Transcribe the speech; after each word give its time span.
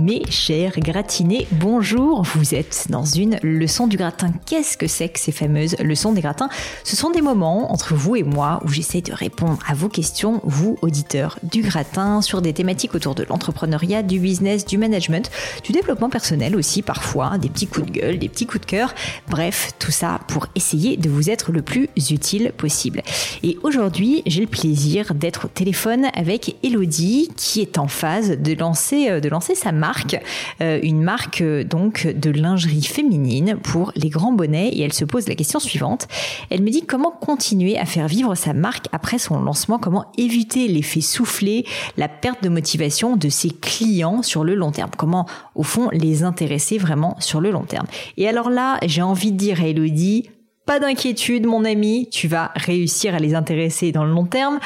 Mes 0.00 0.22
chers 0.30 0.78
gratinés, 0.78 1.46
bonjour, 1.52 2.22
vous 2.34 2.54
êtes 2.54 2.86
dans 2.88 3.04
une 3.04 3.38
leçon 3.42 3.86
du 3.86 3.98
gratin. 3.98 4.32
Qu'est-ce 4.46 4.78
que 4.78 4.86
c'est 4.86 5.10
que 5.10 5.20
ces 5.20 5.32
fameuses 5.32 5.76
leçons 5.80 6.12
des 6.12 6.22
gratins? 6.22 6.48
Ce 6.82 6.96
sont 6.96 7.10
des 7.10 7.20
moments 7.20 7.70
entre 7.70 7.94
vous 7.94 8.16
et 8.16 8.22
moi 8.22 8.60
où 8.64 8.68
j'essaie 8.68 9.02
de 9.02 9.12
répondre 9.12 9.58
à 9.68 9.74
vos 9.74 9.90
questions, 9.90 10.40
vous 10.44 10.78
auditeurs 10.80 11.38
du 11.42 11.60
gratin, 11.60 12.22
sur 12.22 12.40
des 12.40 12.54
thématiques 12.54 12.94
autour 12.94 13.14
de 13.14 13.24
l'entrepreneuriat, 13.24 14.02
du 14.02 14.18
business, 14.18 14.64
du 14.64 14.78
management, 14.78 15.30
du 15.62 15.72
développement 15.72 16.08
personnel 16.08 16.56
aussi 16.56 16.80
parfois, 16.80 17.36
des 17.36 17.50
petits 17.50 17.66
coups 17.66 17.86
de 17.86 17.92
gueule, 17.92 18.18
des 18.18 18.30
petits 18.30 18.46
coups 18.46 18.62
de 18.62 18.70
cœur, 18.70 18.94
bref, 19.28 19.72
tout 19.78 19.92
ça 19.92 20.20
pour 20.26 20.46
essayer 20.54 20.96
de 20.96 21.10
vous 21.10 21.28
être 21.28 21.52
le 21.52 21.60
plus 21.60 21.90
utile 22.10 22.52
possible. 22.56 23.02
Et 23.42 23.58
aujourd'hui, 23.62 24.22
j'ai 24.24 24.40
le 24.40 24.46
plaisir 24.46 25.12
d'être 25.14 25.44
au 25.44 25.48
téléphone 25.48 26.06
avec 26.14 26.56
Elodie 26.62 27.28
qui 27.36 27.60
est 27.60 27.76
en 27.76 27.88
phase 27.88 28.38
de 28.38 28.54
lancer, 28.54 29.20
de 29.20 29.28
lancer 29.28 29.54
sa 29.54 29.70
marque, 29.70 29.81
euh, 30.60 30.80
une 30.82 31.02
marque 31.02 31.40
euh, 31.40 31.64
donc 31.64 32.06
de 32.06 32.30
lingerie 32.30 32.82
féminine 32.82 33.56
pour 33.62 33.92
les 33.96 34.08
grands 34.08 34.32
bonnets 34.32 34.68
et 34.68 34.82
elle 34.82 34.92
se 34.92 35.04
pose 35.04 35.28
la 35.28 35.34
question 35.34 35.58
suivante. 35.60 36.08
Elle 36.50 36.62
me 36.62 36.70
dit 36.70 36.84
comment 36.86 37.10
continuer 37.10 37.78
à 37.78 37.84
faire 37.84 38.08
vivre 38.08 38.34
sa 38.34 38.52
marque 38.52 38.88
après 38.92 39.18
son 39.18 39.40
lancement, 39.40 39.78
comment 39.78 40.06
éviter 40.18 40.68
l'effet 40.68 41.00
soufflé, 41.00 41.64
la 41.96 42.08
perte 42.08 42.42
de 42.42 42.48
motivation 42.48 43.16
de 43.16 43.28
ses 43.28 43.50
clients 43.50 44.22
sur 44.22 44.44
le 44.44 44.54
long 44.54 44.72
terme, 44.72 44.90
comment 44.96 45.26
au 45.54 45.62
fond 45.62 45.88
les 45.92 46.22
intéresser 46.22 46.78
vraiment 46.78 47.16
sur 47.20 47.40
le 47.40 47.50
long 47.50 47.64
terme? 47.64 47.86
Et 48.16 48.28
alors 48.28 48.50
là, 48.50 48.78
j'ai 48.84 49.02
envie 49.02 49.32
de 49.32 49.36
dire 49.36 49.60
à 49.60 49.66
Elodie, 49.66 50.28
pas 50.66 50.78
d'inquiétude, 50.78 51.46
mon 51.46 51.64
ami, 51.64 52.08
tu 52.10 52.28
vas 52.28 52.52
réussir 52.54 53.14
à 53.14 53.18
les 53.18 53.34
intéresser 53.34 53.90
dans 53.90 54.04
le 54.04 54.12
long 54.12 54.26
terme, 54.26 54.60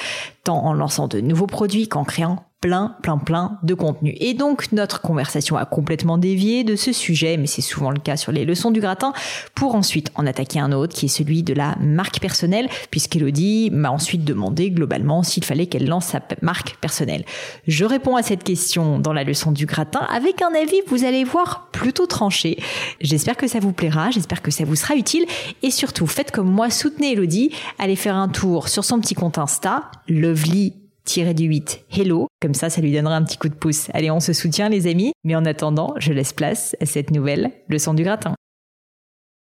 tant 0.44 0.62
en 0.62 0.74
lançant 0.74 1.08
de 1.08 1.20
nouveaux 1.20 1.46
produits 1.46 1.88
qu'en 1.88 2.04
créant 2.04 2.45
plein, 2.60 2.96
plein, 3.02 3.18
plein 3.18 3.58
de 3.62 3.74
contenu. 3.74 4.16
Et 4.18 4.34
donc, 4.34 4.72
notre 4.72 5.00
conversation 5.00 5.56
a 5.56 5.66
complètement 5.66 6.18
dévié 6.18 6.64
de 6.64 6.74
ce 6.74 6.92
sujet, 6.92 7.36
mais 7.36 7.46
c'est 7.46 7.62
souvent 7.62 7.90
le 7.90 8.00
cas 8.00 8.16
sur 8.16 8.32
les 8.32 8.44
leçons 8.44 8.70
du 8.70 8.80
gratin, 8.80 9.12
pour 9.54 9.74
ensuite 9.74 10.10
en 10.14 10.26
attaquer 10.26 10.58
un 10.58 10.72
autre 10.72 10.94
qui 10.94 11.06
est 11.06 11.08
celui 11.08 11.42
de 11.42 11.52
la 11.52 11.76
marque 11.80 12.18
personnelle, 12.18 12.68
puisqu'Elodie 12.90 13.70
m'a 13.70 13.90
ensuite 13.90 14.24
demandé 14.24 14.70
globalement 14.70 15.22
s'il 15.22 15.44
fallait 15.44 15.66
qu'elle 15.66 15.86
lance 15.86 16.06
sa 16.06 16.20
marque 16.42 16.76
personnelle. 16.80 17.24
Je 17.66 17.84
réponds 17.84 18.16
à 18.16 18.22
cette 18.22 18.42
question 18.42 18.98
dans 18.98 19.12
la 19.12 19.24
leçon 19.24 19.52
du 19.52 19.66
gratin 19.66 20.00
avec 20.10 20.40
un 20.42 20.54
avis, 20.54 20.80
vous 20.86 21.04
allez 21.04 21.24
voir, 21.24 21.68
plutôt 21.72 22.06
tranché. 22.06 22.58
J'espère 23.00 23.36
que 23.36 23.48
ça 23.48 23.60
vous 23.60 23.72
plaira, 23.72 24.10
j'espère 24.10 24.40
que 24.40 24.50
ça 24.50 24.64
vous 24.64 24.76
sera 24.76 24.96
utile, 24.96 25.26
et 25.62 25.70
surtout, 25.70 26.06
faites 26.06 26.30
comme 26.30 26.50
moi, 26.50 26.70
soutenez 26.70 27.12
Elodie, 27.12 27.52
allez 27.78 27.96
faire 27.96 28.16
un 28.16 28.28
tour 28.28 28.68
sur 28.68 28.84
son 28.84 28.98
petit 28.98 29.14
compte 29.14 29.38
Insta, 29.38 29.90
Lovely 30.08 30.85
du 31.06 31.44
8 31.44 31.86
Hello. 31.96 32.26
Comme 32.42 32.54
ça, 32.54 32.68
ça 32.68 32.80
lui 32.80 32.92
donnera 32.92 33.16
un 33.16 33.22
petit 33.22 33.38
coup 33.38 33.48
de 33.48 33.54
pouce. 33.54 33.88
Allez, 33.94 34.10
on 34.10 34.20
se 34.20 34.32
soutient 34.32 34.68
les 34.68 34.86
amis. 34.86 35.12
Mais 35.24 35.36
en 35.36 35.44
attendant, 35.44 35.94
je 35.98 36.12
laisse 36.12 36.32
place 36.32 36.76
à 36.80 36.86
cette 36.86 37.10
nouvelle 37.10 37.52
leçon 37.68 37.94
du 37.94 38.02
gratin. 38.02 38.34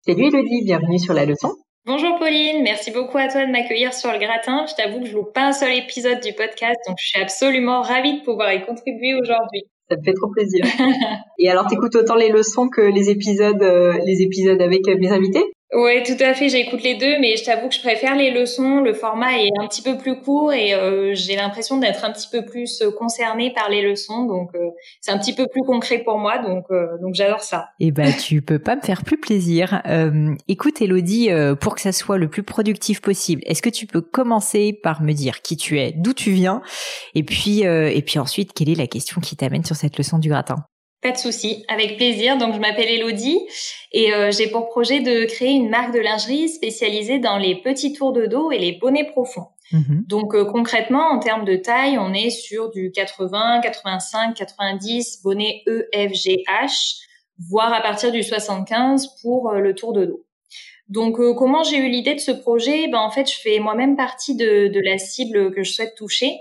Salut 0.06 0.26
Elodie, 0.26 0.64
bienvenue 0.66 1.00
sur 1.00 1.14
la 1.14 1.26
leçon. 1.26 1.54
Bonjour 1.86 2.18
Pauline, 2.20 2.62
merci 2.64 2.92
beaucoup 2.92 3.18
à 3.18 3.28
toi 3.28 3.46
de 3.46 3.52
m'accueillir 3.52 3.94
sur 3.94 4.12
le 4.12 4.20
gratin. 4.20 4.66
Je 4.68 4.76
t'avoue 4.76 5.00
que 5.00 5.08
je 5.08 5.14
loupe 5.14 5.34
pas 5.34 5.48
un 5.48 5.52
seul 5.52 5.74
épisode 5.74 6.20
du 6.22 6.34
podcast, 6.34 6.80
donc 6.88 6.98
je 7.00 7.08
suis 7.08 7.22
absolument 7.22 7.82
ravie 7.82 8.20
de 8.20 8.24
pouvoir 8.24 8.54
y 8.54 8.64
contribuer 8.64 9.16
aujourd'hui. 9.16 9.64
Ça 9.90 9.98
me 9.98 10.04
fait 10.04 10.14
trop 10.14 10.30
plaisir. 10.30 10.66
Et 11.40 11.50
alors, 11.50 11.68
t'écoutes 11.68 11.96
autant 11.96 12.16
les 12.16 12.30
leçons 12.30 12.70
que 12.70 12.82
les 12.82 13.10
épisodes, 13.10 13.62
euh, 13.62 13.98
les 14.06 14.22
épisodes 14.22 14.62
avec 14.62 14.88
mes 14.88 15.12
invités? 15.12 15.44
Ouais, 15.74 16.04
tout 16.04 16.22
à 16.22 16.34
fait. 16.34 16.50
J'écoute 16.50 16.84
les 16.84 16.96
deux, 16.96 17.18
mais 17.22 17.38
je 17.38 17.46
t'avoue 17.46 17.70
que 17.70 17.76
je 17.76 17.80
préfère 17.80 18.18
les 18.18 18.32
leçons. 18.32 18.82
Le 18.82 18.94
format 18.94 19.38
est 19.38 19.52
un 19.58 19.68
petit 19.68 19.82
peu 19.82 19.98
plus 19.98 20.20
court 20.20 20.52
et 20.52 20.74
euh, 20.74 21.14
j'ai 21.14 21.38
l'impression 21.38 21.78
d'être 21.78 22.04
un 22.04 22.12
petit 22.12 22.28
peu 22.30 22.44
plus 22.44 22.82
euh, 22.82 22.92
concernée 22.92 23.54
par 23.54 23.70
les 23.70 23.82
leçons. 23.82 24.26
Donc, 24.26 24.50
euh, 24.54 24.60
c'est 25.00 25.12
un 25.12 25.18
petit 25.18 25.34
peu 25.34 25.48
plus 25.48 25.62
concret 25.62 26.00
pour 26.00 26.18
moi. 26.18 26.40
Donc, 26.40 26.66
donc 27.02 27.16
j'adore 27.16 27.40
ça. 27.40 27.70
Eh 27.80 27.92
ben, 27.92 28.12
tu 28.22 28.42
peux 28.42 28.60
pas 28.60 28.76
me 28.76 28.82
faire 28.82 29.04
plus 29.04 29.18
plaisir. 29.18 29.82
écoute, 30.50 30.82
Elodie, 30.82 31.30
pour 31.62 31.76
que 31.76 31.82
ça 31.82 31.94
soit 31.94 32.18
le 32.18 32.28
plus 32.28 32.44
productif 32.44 33.02
possible, 33.02 33.42
est-ce 33.46 33.62
que 33.62 33.70
tu 33.70 33.88
peux 33.88 34.02
commencer 34.02 34.78
par 34.84 35.02
me 35.02 35.14
dire 35.14 35.42
qui 35.42 35.56
tu 35.56 35.80
es, 35.80 35.94
d'où 35.96 36.14
tu 36.14 36.32
viens, 36.32 36.62
et 37.16 37.24
puis, 37.24 37.62
et 37.62 38.02
puis 38.02 38.20
ensuite, 38.20 38.54
quelle 38.54 38.70
est 38.70 38.76
la 38.76 38.88
question 38.88 39.22
qui 39.22 39.36
t'amène 39.36 39.64
sur 39.64 39.76
cette 39.76 39.98
leçon 39.98 40.20
du 40.20 40.30
gratin? 40.30 40.66
Pas 41.02 41.12
de 41.12 41.18
souci, 41.18 41.66
avec 41.68 41.98
plaisir. 41.98 42.38
Donc 42.38 42.54
je 42.54 42.60
m'appelle 42.60 42.90
Elodie 42.90 43.40
et 43.92 44.14
euh, 44.14 44.32
j'ai 44.32 44.48
pour 44.48 44.70
projet 44.70 45.00
de 45.00 45.26
créer 45.26 45.52
une 45.52 45.70
marque 45.70 45.94
de 45.94 46.00
lingerie 46.00 46.48
spécialisée 46.48 47.20
dans 47.20 47.38
les 47.38 47.56
petits 47.56 47.94
tours 47.94 48.14
de 48.14 48.28
dos 48.28 48.52
et 48.52 48.60
les 48.60 48.74
bonnets 48.74 49.06
profonds. 49.06 49.48
Mhm. 49.72 50.04
Donc 50.08 50.36
euh, 50.36 50.46
concrètement, 50.46 51.10
en 51.10 51.20
termes 51.20 51.46
de 51.46 51.56
taille, 51.56 51.98
on 51.98 52.14
est 52.14 52.30
sur 52.30 52.70
du 52.70 52.92
80, 52.92 53.62
85, 53.62 54.36
90 54.36 55.22
bonnets 55.24 55.64
EFGH, 55.94 56.98
voire 57.50 57.74
à 57.74 57.82
partir 57.82 58.12
du 58.12 58.22
75 58.22 59.16
pour 59.22 59.50
euh, 59.50 59.60
le 59.60 59.74
tour 59.74 59.94
de 59.94 60.06
dos. 60.06 60.26
Donc 60.88 61.16
comment 61.38 61.64
j'ai 61.64 61.78
eu 61.78 61.90
l'idée 61.90 62.16
de 62.16 62.20
ce 62.20 62.32
projet? 62.32 62.90
Ben 62.90 63.00
en 63.00 63.10
fait, 63.10 63.32
je 63.32 63.40
fais 63.40 63.60
moi-même 63.60 63.96
partie 63.96 64.36
de, 64.36 64.68
de 64.68 64.80
la 64.82 64.98
cible 64.98 65.54
que 65.54 65.64
je 65.64 65.72
souhaite 65.72 65.96
toucher. 65.96 66.38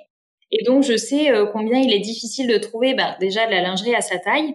Et 0.53 0.65
donc, 0.65 0.83
je 0.83 0.97
sais 0.97 1.31
euh, 1.31 1.47
combien 1.47 1.78
il 1.78 1.93
est 1.93 2.00
difficile 2.00 2.49
de 2.49 2.59
trouver 2.59 2.94
bah, 2.94 3.16
déjà 3.21 3.47
de 3.47 3.50
la 3.50 3.62
lingerie 3.62 3.94
à 3.94 4.00
sa 4.00 4.19
taille. 4.19 4.55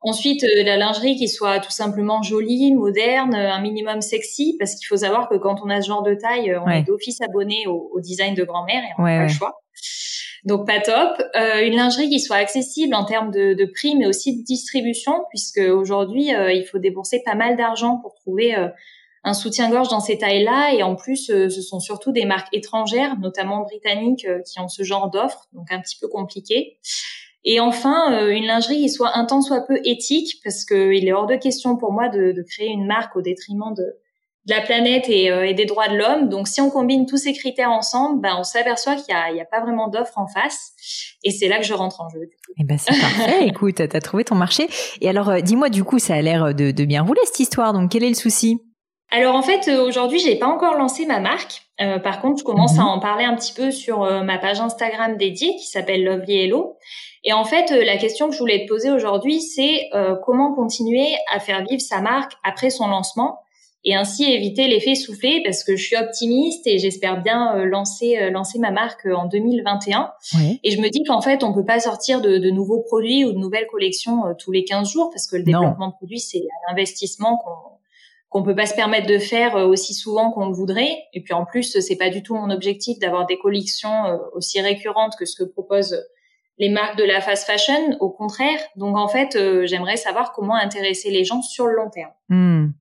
Ensuite, 0.00 0.44
euh, 0.44 0.62
la 0.64 0.76
lingerie 0.76 1.16
qui 1.16 1.28
soit 1.28 1.58
tout 1.58 1.70
simplement 1.70 2.22
jolie, 2.22 2.72
moderne, 2.74 3.34
euh, 3.34 3.52
un 3.52 3.60
minimum 3.60 4.00
sexy, 4.00 4.56
parce 4.58 4.74
qu'il 4.74 4.86
faut 4.86 4.98
savoir 4.98 5.28
que 5.28 5.36
quand 5.36 5.56
on 5.64 5.70
a 5.70 5.80
ce 5.80 5.88
genre 5.88 6.02
de 6.02 6.14
taille, 6.14 6.54
on 6.64 6.68
est 6.68 6.82
d'office 6.82 7.20
abonné 7.20 7.66
au, 7.66 7.90
au, 7.92 8.00
design 8.00 8.34
de 8.34 8.44
grand-mère 8.44 8.82
et 8.82 8.92
on 8.98 9.04
n'a 9.04 9.18
pas 9.18 9.22
le 9.24 9.28
choix. 9.28 9.62
Donc 10.44 10.66
pas 10.66 10.80
top. 10.80 11.20
Euh, 11.34 11.66
une 11.66 11.74
lingerie 11.74 12.08
qui 12.08 12.20
soit 12.20 12.36
accessible 12.36 12.94
en 12.94 13.04
termes 13.04 13.32
de, 13.32 13.54
de 13.54 13.64
prix, 13.64 13.96
mais 13.96 14.06
aussi 14.06 14.38
de 14.38 14.44
distribution, 14.44 15.24
puisque 15.30 15.58
aujourd'hui 15.58 16.28
il 16.28 16.64
faut 16.70 16.78
débourser 16.78 17.22
pas 17.24 17.34
mal 17.34 17.56
d'argent 17.56 17.98
pour 18.00 18.14
trouver 18.14 18.54
un 19.26 19.34
soutien-gorge 19.34 19.88
dans 19.88 20.00
ces 20.00 20.16
tailles-là. 20.16 20.72
Et 20.72 20.82
en 20.82 20.94
plus, 20.94 21.30
euh, 21.30 21.50
ce 21.50 21.60
sont 21.60 21.80
surtout 21.80 22.12
des 22.12 22.24
marques 22.24 22.48
étrangères, 22.52 23.18
notamment 23.18 23.62
britanniques, 23.62 24.24
euh, 24.24 24.40
qui 24.42 24.60
ont 24.60 24.68
ce 24.68 24.84
genre 24.84 25.10
d'offres, 25.10 25.48
donc 25.52 25.70
un 25.70 25.80
petit 25.80 25.98
peu 26.00 26.06
compliqué. 26.06 26.78
Et 27.44 27.58
enfin, 27.58 28.12
euh, 28.12 28.28
une 28.28 28.46
lingerie 28.46 28.78
qui 28.78 28.88
soit 28.88 29.16
un 29.16 29.24
temps 29.24 29.42
soit 29.42 29.66
peu 29.66 29.80
éthique, 29.84 30.40
parce 30.44 30.64
qu'il 30.64 31.06
est 31.06 31.12
hors 31.12 31.26
de 31.26 31.34
question 31.34 31.76
pour 31.76 31.92
moi 31.92 32.08
de, 32.08 32.44
créer 32.48 32.68
une 32.68 32.86
marque 32.86 33.16
au 33.16 33.20
détriment 33.20 33.74
de, 33.76 33.84
la 34.48 34.60
planète 34.60 35.08
et, 35.08 35.54
des 35.54 35.64
droits 35.64 35.88
de 35.88 35.96
l'homme. 35.96 36.28
Donc, 36.28 36.46
si 36.46 36.60
on 36.60 36.70
combine 36.70 37.04
tous 37.04 37.16
ces 37.16 37.32
critères 37.32 37.72
ensemble, 37.72 38.20
ben, 38.20 38.36
on 38.38 38.44
s'aperçoit 38.44 38.94
qu'il 38.94 39.12
n'y 39.12 39.40
a, 39.40 39.42
a, 39.42 39.44
pas 39.44 39.60
vraiment 39.60 39.88
d'offre 39.88 40.18
en 40.18 40.28
face. 40.28 40.70
Et 41.24 41.32
c'est 41.32 41.48
là 41.48 41.58
que 41.58 41.64
je 41.64 41.74
rentre 41.74 42.00
en 42.00 42.08
jeu. 42.10 42.30
Eh 42.56 42.62
ben, 42.62 42.78
c'est 42.78 42.96
parfait. 42.96 43.44
Écoute, 43.48 43.82
t'as 43.88 44.00
trouvé 44.00 44.22
ton 44.22 44.36
marché. 44.36 44.68
Et 45.00 45.08
alors, 45.08 45.42
dis-moi, 45.42 45.68
du 45.68 45.82
coup, 45.82 45.98
ça 45.98 46.14
a 46.14 46.22
l'air 46.22 46.54
de, 46.54 46.70
de 46.70 46.84
bien 46.84 47.02
rouler 47.02 47.22
cette 47.24 47.40
histoire. 47.40 47.72
Donc, 47.72 47.90
quel 47.90 48.04
est 48.04 48.08
le 48.08 48.14
souci? 48.14 48.60
Alors 49.10 49.36
en 49.36 49.42
fait 49.42 49.68
euh, 49.68 49.86
aujourd'hui 49.86 50.18
j'ai 50.18 50.36
pas 50.36 50.46
encore 50.46 50.74
lancé 50.74 51.06
ma 51.06 51.20
marque. 51.20 51.62
Euh, 51.80 51.98
par 51.98 52.20
contre 52.20 52.38
je 52.40 52.44
commence 52.44 52.74
mhm. 52.74 52.80
à 52.80 52.84
en 52.86 52.98
parler 52.98 53.24
un 53.24 53.36
petit 53.36 53.52
peu 53.52 53.70
sur 53.70 54.02
euh, 54.02 54.22
ma 54.22 54.38
page 54.38 54.60
Instagram 54.60 55.16
dédiée 55.16 55.54
qui 55.56 55.66
s'appelle 55.66 56.04
Lovely 56.04 56.44
Hello. 56.44 56.76
Et 57.22 57.32
en 57.32 57.44
fait 57.44 57.70
la 57.70 57.96
question 57.98 58.28
que 58.28 58.34
je 58.34 58.38
voulais 58.38 58.64
te 58.64 58.68
poser 58.68 58.90
aujourd'hui 58.90 59.40
c'est 59.40 59.90
comment 60.24 60.54
continuer 60.54 61.06
à 61.32 61.40
faire 61.40 61.64
vivre 61.64 61.80
sa 61.80 62.00
marque 62.00 62.32
après 62.44 62.70
son 62.70 62.86
lancement 62.86 63.40
et 63.84 63.94
ainsi 63.94 64.30
éviter 64.30 64.68
l'effet 64.68 64.94
soufflé 64.94 65.42
parce 65.44 65.64
que 65.64 65.74
je 65.74 65.84
suis 65.84 65.96
optimiste 65.96 66.66
et 66.66 66.78
j'espère 66.78 67.20
bien 67.22 67.64
lancer 67.64 68.30
lancer 68.30 68.60
ma 68.60 68.70
marque 68.70 69.06
en 69.06 69.26
2021. 69.26 70.12
Et 70.62 70.70
je 70.70 70.80
me 70.80 70.88
dis 70.88 71.02
qu'en 71.02 71.20
fait, 71.20 71.42
on 71.42 71.52
peut 71.52 71.64
pas 71.64 71.80
sortir 71.80 72.20
de, 72.20 72.38
de, 72.38 72.50
nouveaux 72.50 72.82
produits 72.82 73.24
ou 73.24 73.32
de 73.32 73.38
nouvelles 73.38 73.66
collections 73.66 74.22
tous 74.38 74.52
les 74.52 74.64
15 74.64 74.88
jours 74.88 75.10
parce 75.10 75.26
que 75.26 75.34
le 75.34 75.42
développement 75.42 75.88
de 75.88 75.94
produits, 75.94 76.20
c'est 76.20 76.42
un 76.68 76.72
investissement 76.72 77.38
qu'on 77.38 77.75
qu'on 78.28 78.42
peut 78.42 78.54
pas 78.54 78.66
se 78.66 78.74
permettre 78.74 79.06
de 79.06 79.18
faire 79.18 79.56
euh, 79.56 79.66
aussi 79.66 79.94
souvent 79.94 80.30
qu'on 80.30 80.46
le 80.46 80.54
voudrait. 80.54 81.04
Et 81.12 81.22
puis 81.22 81.34
en 81.34 81.44
plus, 81.44 81.78
c'est 81.80 81.96
pas 81.96 82.10
du 82.10 82.22
tout 82.22 82.34
mon 82.34 82.50
objectif 82.50 82.98
d'avoir 82.98 83.26
des 83.26 83.38
collections 83.38 84.06
euh, 84.06 84.16
aussi 84.34 84.60
récurrentes 84.60 85.14
que 85.18 85.24
ce 85.24 85.42
que 85.42 85.48
proposent 85.48 86.04
les 86.58 86.70
marques 86.70 86.96
de 86.96 87.04
la 87.04 87.20
fast 87.20 87.46
fashion. 87.46 87.96
Au 88.00 88.10
contraire. 88.10 88.58
Donc 88.76 88.96
en 88.96 89.08
fait, 89.08 89.36
euh, 89.36 89.66
j'aimerais 89.66 89.96
savoir 89.96 90.32
comment 90.32 90.56
intéresser 90.56 91.10
les 91.10 91.24
gens 91.24 91.42
sur 91.42 91.66
le 91.66 91.76
long 91.76 91.90
terme. 91.90 92.10
Hmm. 92.28 92.72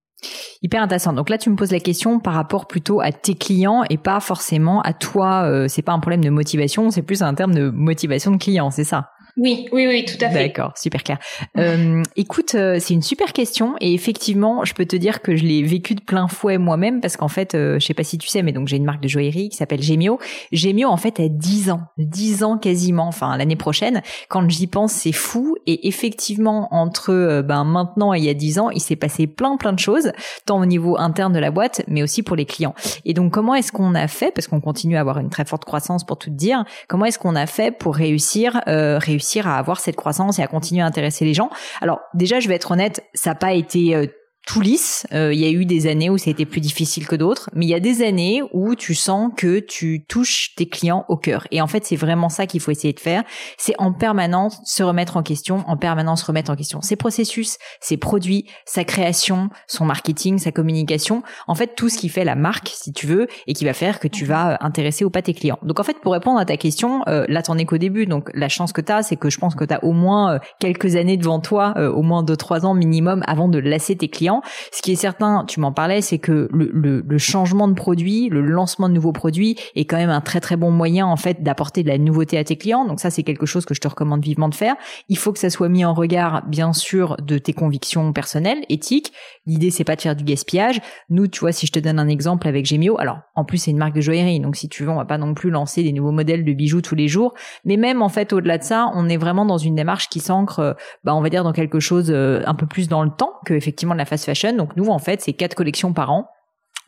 Hyper 0.62 0.82
intéressant. 0.82 1.14
Donc 1.14 1.30
là, 1.30 1.38
tu 1.38 1.50
me 1.50 1.56
poses 1.56 1.72
la 1.72 1.80
question 1.80 2.20
par 2.20 2.34
rapport 2.34 2.66
plutôt 2.66 3.00
à 3.00 3.12
tes 3.12 3.36
clients 3.36 3.84
et 3.90 3.98
pas 3.98 4.20
forcément 4.20 4.82
à 4.82 4.94
toi. 4.94 5.68
c'est 5.68 5.84
pas 5.84 5.92
un 5.92 6.00
problème 6.00 6.24
de 6.24 6.32
motivation, 6.32 6.90
c'est 6.90 7.04
plus 7.04 7.22
un 7.22 7.36
terme 7.36 7.54
de 7.54 7.70
motivation 7.70 8.32
de 8.32 8.38
client, 8.38 8.72
c'est 8.72 8.86
ça? 8.86 9.12
Oui, 9.38 9.68
oui, 9.74 9.86
oui, 9.86 10.06
tout 10.06 10.24
à 10.24 10.30
fait. 10.30 10.48
D'accord, 10.48 10.72
super 10.78 11.04
clair. 11.04 11.20
Euh, 11.58 12.02
écoute, 12.16 12.56
euh, 12.56 12.78
c'est 12.80 12.94
une 12.94 13.02
super 13.02 13.34
question 13.34 13.76
et 13.82 13.94
effectivement, 13.94 14.64
je 14.64 14.74
peux 14.74 14.86
te 14.86 14.96
dire 14.96 15.22
que 15.22 15.36
je 15.36 15.44
l'ai 15.44 15.62
vécu 15.62 15.94
de 15.94 16.02
plein 16.02 16.30
fouet 16.30 16.58
moi-même 16.58 17.02
parce 17.02 17.18
qu'en 17.18 17.28
fait, 17.28 17.54
euh, 17.54 17.78
je 17.78 17.86
sais 17.86 17.94
pas 17.94 18.06
si 18.06 18.18
tu 18.18 18.30
sais, 18.30 18.44
mais 18.44 18.54
donc 18.54 18.70
j'ai 18.70 18.78
une 18.78 18.86
marque 18.86 19.02
de 19.02 19.10
joaillerie 19.10 19.50
qui 19.50 19.58
s'appelle 19.58 19.82
Gemio. 19.82 20.20
Gemio, 20.54 20.88
en 20.88 20.96
fait, 20.96 21.20
a 21.20 21.28
10 21.28 21.70
ans, 21.70 21.82
10 21.98 22.46
ans 22.46 22.58
quasiment, 22.58 23.08
enfin 23.08 23.36
l'année 23.36 23.58
prochaine. 23.58 24.04
Quand 24.30 24.50
j'y 24.50 24.68
pense, 24.68 24.94
c'est 24.94 25.12
fou 25.12 25.58
et 25.68 25.86
effectivement, 25.90 26.74
entre 26.74 27.12
euh, 27.12 27.42
ben 27.42 27.66
maintenant 27.66 28.14
et 28.14 28.20
il 28.20 28.24
y 28.24 28.30
a 28.30 28.34
10 28.34 28.60
ans, 28.60 28.70
il 28.70 28.80
s'est 28.80 28.96
passé 28.96 29.28
plein 29.28 29.58
plein 29.58 29.74
de 29.74 29.80
choses, 29.80 30.14
tant 30.46 30.62
au 30.62 30.66
niveau 30.66 30.98
interne 30.98 31.34
de 31.34 31.40
la 31.40 31.52
boîte, 31.52 31.82
mais 31.90 32.04
aussi 32.04 32.24
pour 32.24 32.38
les 32.38 32.46
clients. 32.46 32.74
Et 33.04 33.14
donc, 33.14 33.34
comment 33.34 33.54
est-ce 33.54 33.74
qu'on 33.74 33.96
a 33.96 34.08
fait, 34.08 34.32
parce 34.32 34.48
qu'on 34.48 34.62
continue 34.62 34.96
à 34.96 35.02
avoir 35.02 35.20
une 35.20 35.30
très 35.30 35.44
forte 35.44 35.66
croissance 35.66 36.06
pour 36.06 36.18
tout 36.18 36.30
dire, 36.30 36.64
comment 36.88 37.04
est-ce 37.04 37.20
qu'on 37.20 37.36
a 37.36 37.48
fait 37.48 37.72
pour 37.72 37.96
réussir, 37.96 38.62
réussir 38.66 39.25
à 39.48 39.58
avoir 39.58 39.80
cette 39.80 39.96
croissance 39.96 40.40
et 40.40 40.44
à 40.44 40.48
continuer 40.48 40.82
à 40.82 40.86
intéresser 40.86 41.26
les 41.26 41.34
gens. 41.34 41.50
Alors 41.82 42.00
déjà, 42.14 42.40
je 42.40 42.48
vais 42.48 42.56
être 42.56 42.72
honnête, 42.72 43.04
ça 43.14 43.32
n'a 43.32 43.36
pas 43.36 43.54
été 43.54 43.96
euh, 43.96 44.08
tout 44.46 44.62
lisse. 44.62 45.08
Euh, 45.14 45.34
il 45.34 45.40
y 45.40 45.46
a 45.46 45.50
eu 45.50 45.66
des 45.66 45.88
années 45.88 46.10
où 46.10 46.18
ça 46.18 46.30
a 46.30 46.32
été 46.32 46.46
plus 46.46 46.62
difficile 46.62 47.08
que 47.08 47.16
d'autres, 47.16 47.50
mais 47.54 47.66
il 47.66 47.70
y 47.70 47.74
a 47.74 47.80
des 47.80 48.04
années 48.04 48.42
où 48.54 48.76
tu 48.76 48.94
sens 48.94 49.32
que 49.36 49.60
tu 49.60 50.06
touches 50.08 50.54
tes 50.56 50.68
clients 50.68 51.04
au 51.10 51.18
cœur. 51.18 51.48
Et 51.52 51.62
en 51.62 51.68
fait, 51.68 51.86
c'est 51.86 51.96
vraiment 51.96 52.30
ça 52.30 52.46
qu'il 52.46 52.60
faut 52.60 52.72
essayer 52.72 52.94
de 52.94 53.00
faire. 53.00 53.24
C'est 53.58 53.74
en 53.80 53.92
permanence 53.92 54.60
se 54.64 54.84
remettre 54.84 55.18
en 55.18 55.24
question, 55.24 55.64
en 55.68 55.78
permanence 55.78 56.22
remettre 56.24 56.52
en 56.52 56.56
question 56.56 56.82
ses 56.82 56.96
processus, 56.96 57.58
ses 57.82 57.98
produits, 57.98 58.46
sa 58.66 58.84
création, 58.84 59.50
son 59.68 59.86
marketing, 59.86 60.38
sa 60.38 60.52
communication. 60.52 61.24
En 61.48 61.56
fait, 61.56 61.76
tout 61.76 61.90
ce 61.90 61.98
qui 61.98 62.10
fait 62.10 62.24
la 62.24 62.36
marque, 62.36 62.70
si 62.70 62.94
tu 62.94 63.08
veux, 63.08 63.28
et 63.48 63.54
qui 63.54 63.66
va 63.66 63.74
faire 63.74 64.00
que 64.00 64.08
tu 64.08 64.26
vas 64.26 64.54
euh, 64.54 64.58
intéresser 64.60 65.06
ou 65.06 65.10
pas 65.10 65.24
tes 65.24 65.34
clients. 65.34 65.60
Donc 65.64 65.80
en 65.80 65.84
fait, 65.84 66.00
pour 66.02 66.14
répondre 66.14 66.40
à 66.40 66.46
ta 66.46 66.58
question, 66.58 67.02
euh, 67.08 67.26
là, 67.28 67.42
t'en 67.42 67.58
es 67.58 67.66
qu'au 67.66 67.78
début. 67.78 68.06
Donc 68.06 68.30
la 68.34 68.50
chance 68.50 68.74
que 68.74 68.82
tu 68.82 68.92
as, 68.92 69.02
c'est 69.02 69.16
que 69.16 69.30
je 69.30 69.40
pense 69.40 69.56
que 69.56 69.66
tu 69.66 69.74
as 69.74 69.84
au 69.84 69.92
moins 69.92 70.40
quelques 70.60 70.96
années 70.96 71.18
devant 71.18 71.40
toi, 71.40 71.74
au 71.78 72.02
moins 72.02 72.22
deux, 72.24 72.38
trois 72.38 72.66
ans 72.66 72.74
minimum 72.74 73.24
avant 73.26 73.48
de 73.48 73.58
lasser 73.58 73.96
tes 73.96 74.08
clients 74.08 74.35
ce 74.72 74.82
qui 74.82 74.92
est 74.92 74.96
certain, 74.96 75.46
tu 75.46 75.60
m'en 75.60 75.72
parlais, 75.72 76.02
c'est 76.02 76.20
que 76.20 76.50
le, 76.52 77.18
changement 77.18 77.68
de 77.68 77.74
produit, 77.74 78.30
le 78.30 78.42
lancement 78.42 78.90
de 78.90 78.94
nouveaux 78.94 79.12
produits 79.12 79.58
est 79.76 79.86
quand 79.86 79.98
même 79.98 80.10
un 80.10 80.22
très 80.22 80.40
très 80.40 80.58
bon 80.58 80.70
moyen 80.70 81.06
en 81.06 81.16
fait 81.16 81.44
d'apporter 81.44 81.84
de 81.84 81.88
la 81.88 81.98
nouveauté 81.98 82.38
à 82.38 82.44
tes 82.44 82.56
clients. 82.56 82.86
Donc 82.86 83.00
ça, 83.00 83.10
c'est 83.10 83.24
quelque 83.24 83.46
chose 83.46 83.66
que 83.66 83.74
je 83.74 83.80
te 83.80 83.88
recommande 83.88 84.24
vivement 84.24 84.50
de 84.50 84.56
faire. 84.56 84.76
Il 85.10 85.18
faut 85.18 85.32
que 85.32 85.40
ça 85.40 85.50
soit 85.50 85.70
mis 85.70 85.86
en 85.86 85.94
regard, 85.94 86.46
bien 86.48 86.74
sûr, 86.74 87.18
de 87.22 87.38
tes 87.38 87.54
convictions 87.54 88.14
personnelles, 88.14 88.66
éthiques. 88.70 89.14
L'idée, 89.46 89.72
c'est 89.72 89.84
pas 89.84 89.96
de 89.96 90.02
faire 90.02 90.16
du 90.16 90.24
gaspillage. 90.24 90.82
Nous, 91.10 91.28
tu 91.28 91.40
vois, 91.40 91.52
si 91.52 91.66
je 91.68 91.72
te 91.72 91.80
donne 91.80 92.00
un 92.00 92.08
exemple 92.08 92.48
avec 92.48 92.66
Gemio, 92.66 93.00
alors 93.00 93.20
en 93.36 93.46
plus 93.46 93.58
c'est 93.58 93.72
une 93.72 93.78
marque 93.78 93.96
de 93.96 94.02
joaillerie, 94.02 94.40
donc 94.40 94.56
si 94.56 94.70
tu 94.70 94.84
veux, 94.84 94.90
on 94.90 94.96
va 94.96 95.06
pas 95.06 95.18
non 95.18 95.34
plus 95.34 95.50
lancer 95.50 95.84
des 95.84 95.92
nouveaux 95.92 96.12
modèles 96.12 96.46
de 96.46 96.54
bijoux 96.54 96.82
tous 96.82 96.96
les 96.96 97.08
jours. 97.08 97.34
Mais 97.64 97.78
même 97.78 98.02
en 98.02 98.10
fait, 98.10 98.34
au-delà 98.34 98.58
de 98.58 98.64
ça, 98.64 98.92
on 98.96 99.10
est 99.10 99.18
vraiment 99.18 99.46
dans 99.46 99.58
une 99.58 99.76
démarche 99.76 100.10
qui 100.10 100.20
s'ancre, 100.20 100.60
euh, 100.60 100.74
bah, 101.04 101.16
on 101.16 101.22
va 101.22 101.30
dire, 101.30 101.44
dans 101.44 101.54
quelque 101.54 101.80
chose 101.80 102.12
euh, 102.12 102.42
un 102.46 102.56
peu 102.56 102.66
plus 102.66 102.88
dans 102.88 103.04
le 103.04 103.10
temps 103.10 103.34
que 103.46 103.54
effectivement 103.54 103.94
la 103.94 104.06
fast 104.06 104.25
fashion. 104.26 104.54
Donc 104.56 104.76
nous, 104.76 104.88
en 104.88 105.00
fait, 105.00 105.22
c'est 105.22 105.34
quatre 105.34 105.56
collections 105.56 105.94
par 105.94 106.12
an. 106.12 106.28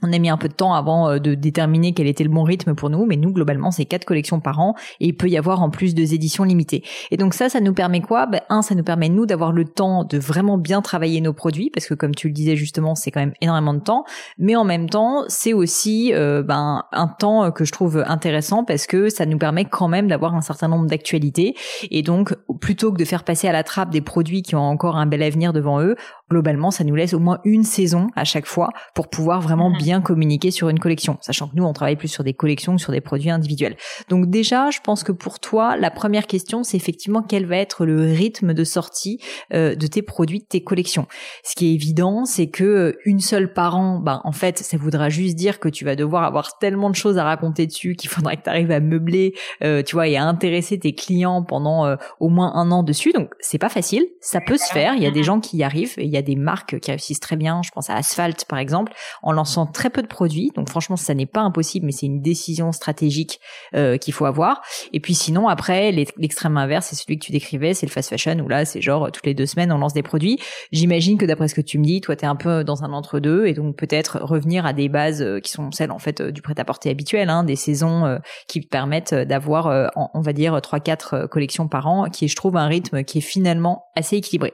On 0.03 0.13
a 0.13 0.19
mis 0.19 0.29
un 0.29 0.37
peu 0.37 0.47
de 0.47 0.53
temps 0.53 0.73
avant 0.73 1.09
euh, 1.09 1.19
de 1.19 1.33
déterminer 1.33 1.93
quel 1.93 2.07
était 2.07 2.23
le 2.23 2.29
bon 2.29 2.43
rythme 2.43 2.75
pour 2.75 2.89
nous, 2.89 3.05
mais 3.05 3.15
nous 3.15 3.31
globalement 3.31 3.71
c'est 3.71 3.85
quatre 3.85 4.05
collections 4.05 4.39
par 4.39 4.59
an 4.59 4.75
et 4.99 5.07
il 5.07 5.17
peut 5.17 5.27
y 5.27 5.37
avoir 5.37 5.63
en 5.63 5.69
plus 5.69 5.95
deux 5.95 6.13
éditions 6.13 6.43
limitées. 6.43 6.83
Et 7.09 7.17
donc 7.17 7.33
ça, 7.33 7.49
ça 7.49 7.59
nous 7.59 7.73
permet 7.73 8.01
quoi? 8.01 8.27
Ben, 8.27 8.41
Un, 8.49 8.61
ça 8.61 8.75
nous 8.75 8.83
permet 8.83 9.09
nous 9.09 9.25
d'avoir 9.25 9.51
le 9.51 9.65
temps 9.65 10.03
de 10.03 10.19
vraiment 10.19 10.57
bien 10.57 10.81
travailler 10.81 11.19
nos 11.19 11.33
produits 11.33 11.71
parce 11.73 11.87
que 11.87 11.95
comme 11.95 12.13
tu 12.13 12.27
le 12.27 12.33
disais 12.33 12.55
justement, 12.55 12.93
c'est 12.93 13.09
quand 13.09 13.19
même 13.19 13.33
énormément 13.41 13.73
de 13.73 13.79
temps. 13.79 14.03
Mais 14.37 14.55
en 14.55 14.63
même 14.63 14.87
temps, 14.87 15.23
c'est 15.29 15.53
aussi 15.53 16.13
euh, 16.13 16.43
ben, 16.43 16.83
un 16.91 17.07
temps 17.07 17.51
que 17.51 17.65
je 17.65 17.71
trouve 17.71 18.03
intéressant 18.05 18.63
parce 18.63 18.85
que 18.85 19.09
ça 19.09 19.25
nous 19.25 19.39
permet 19.39 19.65
quand 19.65 19.87
même 19.87 20.07
d'avoir 20.07 20.35
un 20.35 20.41
certain 20.41 20.67
nombre 20.67 20.85
d'actualités. 20.85 21.55
Et 21.89 22.03
donc 22.03 22.35
plutôt 22.61 22.91
que 22.91 22.97
de 22.97 23.05
faire 23.05 23.23
passer 23.23 23.47
à 23.47 23.51
la 23.51 23.63
trappe 23.63 23.89
des 23.89 24.01
produits 24.01 24.43
qui 24.43 24.55
ont 24.55 24.61
encore 24.61 24.97
un 24.97 25.07
bel 25.07 25.23
avenir 25.23 25.53
devant 25.53 25.81
eux, 25.81 25.95
globalement, 26.29 26.71
ça 26.71 26.83
nous 26.83 26.95
laisse 26.95 27.13
au 27.13 27.19
moins 27.19 27.39
une 27.45 27.63
saison 27.63 28.07
à 28.15 28.25
chaque 28.25 28.45
fois 28.45 28.69
pour 28.93 29.09
pouvoir 29.09 29.41
vraiment 29.41 29.69
mhm. 29.69 29.77
bien 29.77 30.01
communiquer 30.01 30.51
sur 30.51 30.69
une 30.69 30.79
collection, 30.79 31.17
sachant 31.21 31.47
que 31.47 31.55
nous, 31.55 31.63
on 31.63 31.73
travaille 31.73 31.95
plus 31.95 32.07
sur 32.07 32.23
des 32.23 32.33
collections 32.33 32.75
que 32.75 32.81
sur 32.81 32.91
des 32.91 33.01
produits 33.01 33.29
individuels. 33.29 33.77
Donc 34.09 34.29
déjà, 34.29 34.69
je 34.69 34.79
pense 34.81 35.03
que 35.03 35.11
pour 35.11 35.39
toi, 35.39 35.77
la 35.77 35.91
première 35.91 36.27
question, 36.27 36.63
c'est 36.63 36.77
effectivement 36.77 37.21
quel 37.21 37.45
va 37.45 37.57
être 37.57 37.85
le 37.85 38.11
rythme 38.11 38.53
de 38.53 38.63
sortie 38.63 39.19
euh, 39.53 39.75
de 39.75 39.87
tes 39.87 40.01
produits, 40.01 40.39
de 40.39 40.45
tes 40.45 40.63
collections? 40.63 41.07
Ce 41.43 41.55
qui 41.55 41.67
est 41.67 41.73
évident, 41.73 42.25
c'est 42.25 42.47
que 42.47 42.63
euh, 42.63 42.99
une 43.05 43.19
seule 43.19 43.53
par 43.53 43.77
an, 43.77 43.99
ben, 43.99 44.21
en 44.23 44.31
fait, 44.31 44.57
ça 44.59 44.77
voudra 44.77 45.09
juste 45.09 45.35
dire 45.35 45.59
que 45.59 45.69
tu 45.69 45.85
vas 45.85 45.95
devoir 45.95 46.23
avoir 46.23 46.57
tellement 46.57 46.89
de 46.89 46.95
choses 46.95 47.17
à 47.17 47.23
raconter 47.23 47.67
dessus 47.67 47.95
qu'il 47.95 48.09
faudra 48.09 48.35
que 48.35 48.43
tu 48.43 48.49
arrives 48.49 48.71
à 48.71 48.79
meubler, 48.79 49.33
euh, 49.63 49.81
tu 49.81 49.95
vois, 49.95 50.07
et 50.07 50.17
à 50.17 50.23
intéresser 50.23 50.77
tes 50.77 50.93
clients 50.93 51.43
pendant 51.43 51.95
au 52.19 52.29
moins 52.29 52.53
un 52.55 52.71
an 52.71 52.83
dessus. 52.83 53.11
Donc 53.13 53.31
c'est 53.39 53.57
pas 53.57 53.69
facile, 53.69 54.05
ça 54.19 54.41
peut 54.41 54.57
se 54.57 54.71
faire. 54.71 54.93
Il 54.95 55.03
y 55.03 55.05
a 55.05 55.11
des 55.11 55.23
gens 55.23 55.39
qui 55.39 55.57
y 55.57 55.63
arrivent. 55.63 55.93
Et 55.97 56.03
il 56.03 56.11
y 56.11 56.16
a 56.16 56.16
des 56.21 56.35
marques 56.35 56.79
qui 56.79 56.91
réussissent 56.91 57.19
très 57.19 57.35
bien. 57.35 57.61
Je 57.63 57.71
pense 57.71 57.89
à 57.89 57.95
Asphalt 57.95 58.45
par 58.45 58.59
exemple, 58.59 58.93
en 59.23 59.31
lançant 59.31 59.65
très 59.65 59.89
peu 59.89 60.01
de 60.01 60.07
produits. 60.07 60.51
Donc 60.55 60.69
franchement, 60.69 60.95
ça 60.95 61.13
n'est 61.13 61.25
pas 61.25 61.41
impossible, 61.41 61.85
mais 61.85 61.91
c'est 61.91 62.05
une 62.05 62.21
décision 62.21 62.71
stratégique 62.71 63.39
euh, 63.75 63.97
qu'il 63.97 64.13
faut 64.13 64.25
avoir. 64.25 64.61
Et 64.93 64.99
puis 64.99 65.13
sinon, 65.13 65.47
après, 65.47 65.91
l'extrême 65.91 66.57
inverse, 66.57 66.87
c'est 66.87 66.95
celui 66.95 67.17
que 67.19 67.25
tu 67.25 67.31
décrivais, 67.31 67.73
c'est 67.73 67.85
le 67.85 67.91
fast 67.91 68.09
fashion 68.09 68.39
où 68.39 68.47
là, 68.47 68.65
c'est 68.65 68.81
genre 68.81 69.11
toutes 69.11 69.25
les 69.25 69.33
deux 69.33 69.45
semaines, 69.45 69.71
on 69.71 69.77
lance 69.77 69.93
des 69.93 70.03
produits. 70.03 70.39
J'imagine 70.71 71.17
que 71.17 71.25
d'après 71.25 71.47
ce 71.47 71.55
que 71.55 71.61
tu 71.61 71.79
me 71.79 71.83
dis, 71.83 72.01
toi, 72.01 72.15
tu 72.15 72.25
es 72.25 72.27
un 72.27 72.35
peu 72.35 72.63
dans 72.63 72.83
un 72.83 72.93
entre-deux 72.93 73.45
et 73.45 73.53
donc 73.53 73.75
peut-être 73.75 74.19
revenir 74.21 74.65
à 74.65 74.73
des 74.73 74.89
bases 74.89 75.21
euh, 75.21 75.39
qui 75.39 75.51
sont 75.51 75.71
celles 75.71 75.91
en 75.91 75.99
fait 75.99 76.21
euh, 76.21 76.31
du 76.31 76.41
prêt-à-porter 76.41 76.89
habituel, 76.89 77.29
hein, 77.29 77.43
des 77.43 77.55
saisons 77.55 78.19
qui 78.47 78.61
permettent 78.61 79.13
d'avoir, 79.13 79.91
on 79.95 80.21
va 80.21 80.33
dire, 80.33 80.61
trois 80.61 80.79
quatre 80.79 81.27
collections 81.27 81.67
par 81.67 81.87
an, 81.87 82.09
qui 82.09 82.25
est, 82.25 82.27
je 82.27 82.35
trouve, 82.35 82.57
un 82.57 82.67
rythme 82.67 83.03
qui 83.03 83.19
est 83.19 83.21
finalement 83.21 83.86
assez 83.97 84.17
équilibré. 84.17 84.53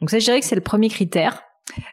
Donc 0.00 0.10
ça, 0.10 0.18
je 0.18 0.24
dirais 0.24 0.40
que 0.40 0.46
c'est 0.46 0.54
le 0.54 0.60
premier 0.60 0.88
critère. 0.88 1.42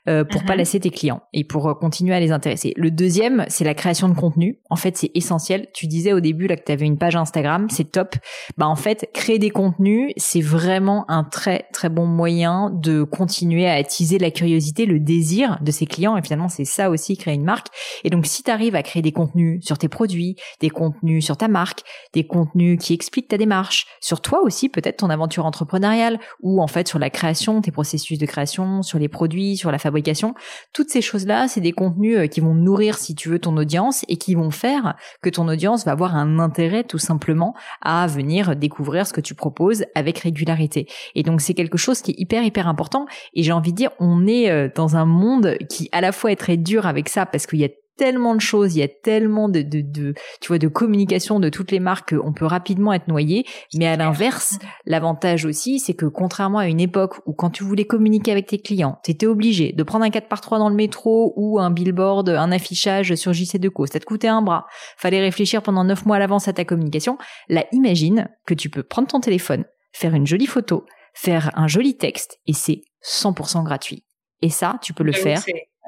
Euh, 0.07 0.23
pour 0.23 0.43
pas 0.43 0.53
uh-huh. 0.53 0.57
lasser 0.57 0.79
tes 0.81 0.89
clients 0.91 1.23
et 1.33 1.43
pour 1.43 1.67
euh, 1.67 1.73
continuer 1.73 2.13
à 2.13 2.19
les 2.19 2.31
intéresser. 2.31 2.73
Le 2.75 2.91
deuxième, 2.91 3.45
c'est 3.47 3.63
la 3.63 3.73
création 3.73 4.07
de 4.07 4.13
contenu. 4.13 4.59
En 4.69 4.75
fait, 4.75 4.97
c'est 4.97 5.11
essentiel. 5.15 5.67
Tu 5.73 5.87
disais 5.87 6.13
au 6.13 6.19
début 6.19 6.47
là 6.47 6.57
que 6.57 6.63
tu 6.63 6.71
avais 6.71 6.85
une 6.85 6.97
page 6.97 7.15
Instagram, 7.15 7.67
c'est 7.69 7.91
top. 7.91 8.15
Bah 8.57 8.67
en 8.67 8.75
fait, 8.75 9.09
créer 9.13 9.39
des 9.39 9.49
contenus, 9.49 10.13
c'est 10.17 10.41
vraiment 10.41 11.09
un 11.09 11.23
très 11.23 11.67
très 11.73 11.89
bon 11.89 12.05
moyen 12.05 12.69
de 12.69 13.03
continuer 13.03 13.67
à 13.67 13.73
attiser 13.73 14.19
la 14.19 14.29
curiosité, 14.29 14.85
le 14.85 14.99
désir 14.99 15.57
de 15.61 15.71
ses 15.71 15.85
clients 15.85 16.17
et 16.17 16.21
finalement, 16.21 16.49
c'est 16.49 16.65
ça 16.65 16.89
aussi 16.89 17.17
créer 17.17 17.33
une 17.33 17.43
marque. 17.43 17.67
Et 18.03 18.09
donc 18.09 18.25
si 18.25 18.43
tu 18.43 18.51
arrives 18.51 18.75
à 18.75 18.83
créer 18.83 19.01
des 19.01 19.11
contenus 19.11 19.65
sur 19.65 19.77
tes 19.77 19.87
produits, 19.87 20.35
des 20.59 20.69
contenus 20.69 21.25
sur 21.25 21.37
ta 21.37 21.47
marque, 21.47 21.81
des 22.13 22.27
contenus 22.27 22.77
qui 22.79 22.93
expliquent 22.93 23.29
ta 23.29 23.37
démarche, 23.37 23.87
sur 24.01 24.21
toi 24.21 24.41
aussi 24.43 24.69
peut-être 24.69 24.97
ton 24.97 25.09
aventure 25.09 25.45
entrepreneuriale 25.45 26.19
ou 26.41 26.61
en 26.61 26.67
fait 26.67 26.87
sur 26.87 26.99
la 26.99 27.09
création, 27.09 27.61
tes 27.61 27.71
processus 27.71 28.19
de 28.19 28.25
création, 28.25 28.83
sur 28.83 28.99
les 28.99 29.07
produits, 29.07 29.57
sur 29.57 29.62
la 29.71 29.79
fabrication. 29.79 30.33
Toutes 30.73 30.89
ces 30.89 31.01
choses-là, 31.01 31.47
c'est 31.47 31.61
des 31.61 31.71
contenus 31.71 32.17
euh, 32.17 32.27
qui 32.27 32.39
vont 32.39 32.53
nourrir, 32.53 32.97
si 32.97 33.15
tu 33.15 33.29
veux, 33.29 33.39
ton 33.39 33.55
audience 33.57 34.05
et 34.07 34.17
qui 34.17 34.35
vont 34.35 34.51
faire 34.51 34.95
que 35.21 35.29
ton 35.29 35.47
audience 35.47 35.85
va 35.85 35.91
avoir 35.91 36.15
un 36.15 36.39
intérêt 36.39 36.83
tout 36.83 36.97
simplement 36.97 37.55
à 37.81 38.07
venir 38.07 38.55
découvrir 38.55 39.07
ce 39.07 39.13
que 39.13 39.21
tu 39.21 39.35
proposes 39.35 39.85
avec 39.95 40.19
régularité. 40.19 40.87
Et 41.15 41.23
donc 41.23 41.41
c'est 41.41 41.53
quelque 41.53 41.77
chose 41.77 42.01
qui 42.01 42.11
est 42.11 42.19
hyper 42.19 42.43
hyper 42.43 42.67
important. 42.67 43.05
Et 43.33 43.43
j'ai 43.43 43.51
envie 43.51 43.71
de 43.71 43.77
dire, 43.77 43.91
on 43.99 44.27
est 44.27 44.49
euh, 44.49 44.69
dans 44.73 44.95
un 44.95 45.05
monde 45.05 45.57
qui 45.69 45.89
à 45.91 46.01
la 46.01 46.11
fois 46.11 46.31
est 46.31 46.35
très 46.35 46.57
dur 46.57 46.85
avec 46.85 47.09
ça 47.09 47.25
parce 47.25 47.45
qu'il 47.45 47.59
y 47.59 47.65
a 47.65 47.69
tellement 47.97 48.35
de 48.35 48.41
choses, 48.41 48.75
il 48.75 48.79
y 48.79 48.83
a 48.83 48.87
tellement 48.87 49.49
de, 49.49 49.61
de, 49.61 49.81
de, 49.81 50.13
tu 50.41 50.47
vois, 50.47 50.57
de 50.57 50.67
communication 50.67 51.39
de 51.39 51.49
toutes 51.49 51.71
les 51.71 51.79
marques 51.79 52.15
qu'on 52.17 52.33
peut 52.33 52.45
rapidement 52.45 52.93
être 52.93 53.07
noyé. 53.07 53.45
Mais 53.75 53.87
à 53.87 53.95
l'inverse, 53.95 54.57
l'avantage 54.85 55.45
aussi, 55.45 55.79
c'est 55.79 55.93
que 55.93 56.05
contrairement 56.05 56.59
à 56.59 56.67
une 56.67 56.79
époque 56.79 57.15
où 57.25 57.33
quand 57.33 57.49
tu 57.49 57.63
voulais 57.63 57.85
communiquer 57.85 58.31
avec 58.31 58.47
tes 58.47 58.59
clients, 58.59 58.99
tu 59.03 59.11
étais 59.11 59.25
obligé 59.25 59.71
de 59.73 59.83
prendre 59.83 60.05
un 60.05 60.09
4 60.09 60.27
par 60.27 60.41
3 60.41 60.59
dans 60.59 60.69
le 60.69 60.75
métro 60.75 61.33
ou 61.35 61.59
un 61.59 61.71
billboard, 61.71 62.29
un 62.29 62.51
affichage 62.51 63.15
sur 63.15 63.33
JC 63.33 63.57
Deco, 63.57 63.85
ça 63.85 63.99
te 63.99 64.05
coûtait 64.05 64.27
un 64.27 64.41
bras. 64.41 64.65
Fallait 64.97 65.21
réfléchir 65.21 65.61
pendant 65.61 65.83
9 65.83 66.05
mois 66.05 66.17
à 66.17 66.19
l'avance 66.19 66.47
à 66.47 66.53
ta 66.53 66.65
communication. 66.65 67.17
Là, 67.49 67.65
imagine 67.71 68.29
que 68.45 68.53
tu 68.53 68.69
peux 68.69 68.83
prendre 68.83 69.07
ton 69.07 69.19
téléphone, 69.19 69.65
faire 69.91 70.13
une 70.15 70.27
jolie 70.27 70.47
photo, 70.47 70.85
faire 71.13 71.51
un 71.55 71.67
joli 71.67 71.97
texte 71.97 72.39
et 72.47 72.53
c'est 72.53 72.81
100% 73.05 73.63
gratuit. 73.63 74.05
Et 74.41 74.49
ça, 74.49 74.77
tu 74.81 74.93
peux 74.93 75.03
le 75.03 75.13
faire 75.13 75.41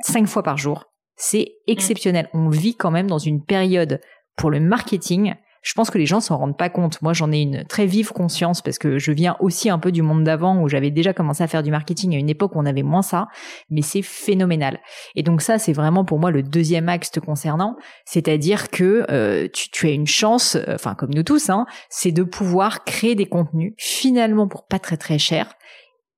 5 0.03 0.27
fois 0.27 0.43
par 0.43 0.57
jour 0.57 0.85
C'est 1.15 1.53
exceptionnel. 1.67 2.29
On 2.33 2.49
vit 2.49 2.75
quand 2.75 2.91
même 2.91 3.07
dans 3.07 3.17
une 3.17 3.43
période 3.43 4.01
pour 4.35 4.49
le 4.51 4.59
marketing 4.59 5.35
je 5.65 5.73
pense 5.73 5.89
que 5.89 5.97
les 5.97 6.05
gens 6.05 6.19
s'en 6.19 6.37
rendent 6.37 6.57
pas 6.57 6.69
compte. 6.69 7.01
Moi, 7.01 7.13
j'en 7.13 7.31
ai 7.31 7.41
une 7.41 7.65
très 7.65 7.87
vive 7.87 8.11
conscience 8.11 8.61
parce 8.61 8.77
que 8.77 8.99
je 8.99 9.11
viens 9.11 9.35
aussi 9.39 9.67
un 9.71 9.79
peu 9.79 9.91
du 9.91 10.03
monde 10.03 10.23
d'avant 10.23 10.61
où 10.61 10.69
j'avais 10.69 10.91
déjà 10.91 11.11
commencé 11.11 11.43
à 11.43 11.47
faire 11.47 11.63
du 11.63 11.71
marketing 11.71 12.13
à 12.13 12.19
une 12.19 12.29
époque 12.29 12.55
où 12.55 12.59
on 12.59 12.67
avait 12.67 12.83
moins 12.83 13.01
ça, 13.01 13.27
mais 13.71 13.81
c'est 13.81 14.03
phénoménal. 14.03 14.79
Et 15.15 15.23
donc 15.23 15.41
ça, 15.41 15.57
c'est 15.57 15.73
vraiment 15.73 16.05
pour 16.05 16.19
moi 16.19 16.29
le 16.29 16.43
deuxième 16.43 16.87
axe 16.87 17.09
te 17.09 17.19
concernant, 17.19 17.77
c'est-à-dire 18.05 18.69
que 18.69 19.07
euh, 19.09 19.47
tu, 19.51 19.71
tu, 19.71 19.87
as 19.87 19.91
une 19.91 20.05
chance, 20.05 20.55
euh, 20.55 20.75
enfin 20.75 20.93
comme 20.93 21.11
nous 21.11 21.23
tous, 21.23 21.49
hein, 21.49 21.65
c'est 21.89 22.11
de 22.11 22.21
pouvoir 22.21 22.83
créer 22.83 23.15
des 23.15 23.25
contenus 23.25 23.73
finalement 23.77 24.47
pour 24.47 24.67
pas 24.67 24.77
très 24.77 24.97
très 24.97 25.17
cher 25.17 25.55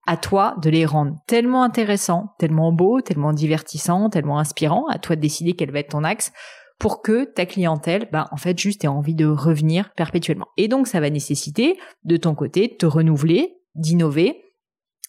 à 0.07 0.17
toi 0.17 0.55
de 0.61 0.69
les 0.69 0.85
rendre 0.85 1.17
tellement 1.27 1.63
intéressants, 1.63 2.33
tellement 2.39 2.71
beaux, 2.71 3.01
tellement 3.01 3.33
divertissants, 3.33 4.09
tellement 4.09 4.39
inspirants, 4.39 4.87
à 4.87 4.97
toi 4.97 5.15
de 5.15 5.21
décider 5.21 5.53
quel 5.53 5.71
va 5.71 5.79
être 5.79 5.91
ton 5.91 6.03
axe 6.03 6.31
pour 6.79 7.01
que 7.01 7.25
ta 7.25 7.45
clientèle, 7.45 8.07
bah, 8.11 8.27
en 8.31 8.37
fait, 8.37 8.57
juste 8.57 8.83
ait 8.83 8.87
envie 8.87 9.15
de 9.15 9.25
revenir 9.25 9.91
perpétuellement. 9.95 10.47
Et 10.57 10.67
donc, 10.67 10.87
ça 10.87 10.99
va 10.99 11.09
nécessiter, 11.09 11.77
de 12.03 12.17
ton 12.17 12.35
côté, 12.35 12.67
de 12.67 12.73
te 12.75 12.85
renouveler, 12.85 13.57
d'innover, 13.75 14.43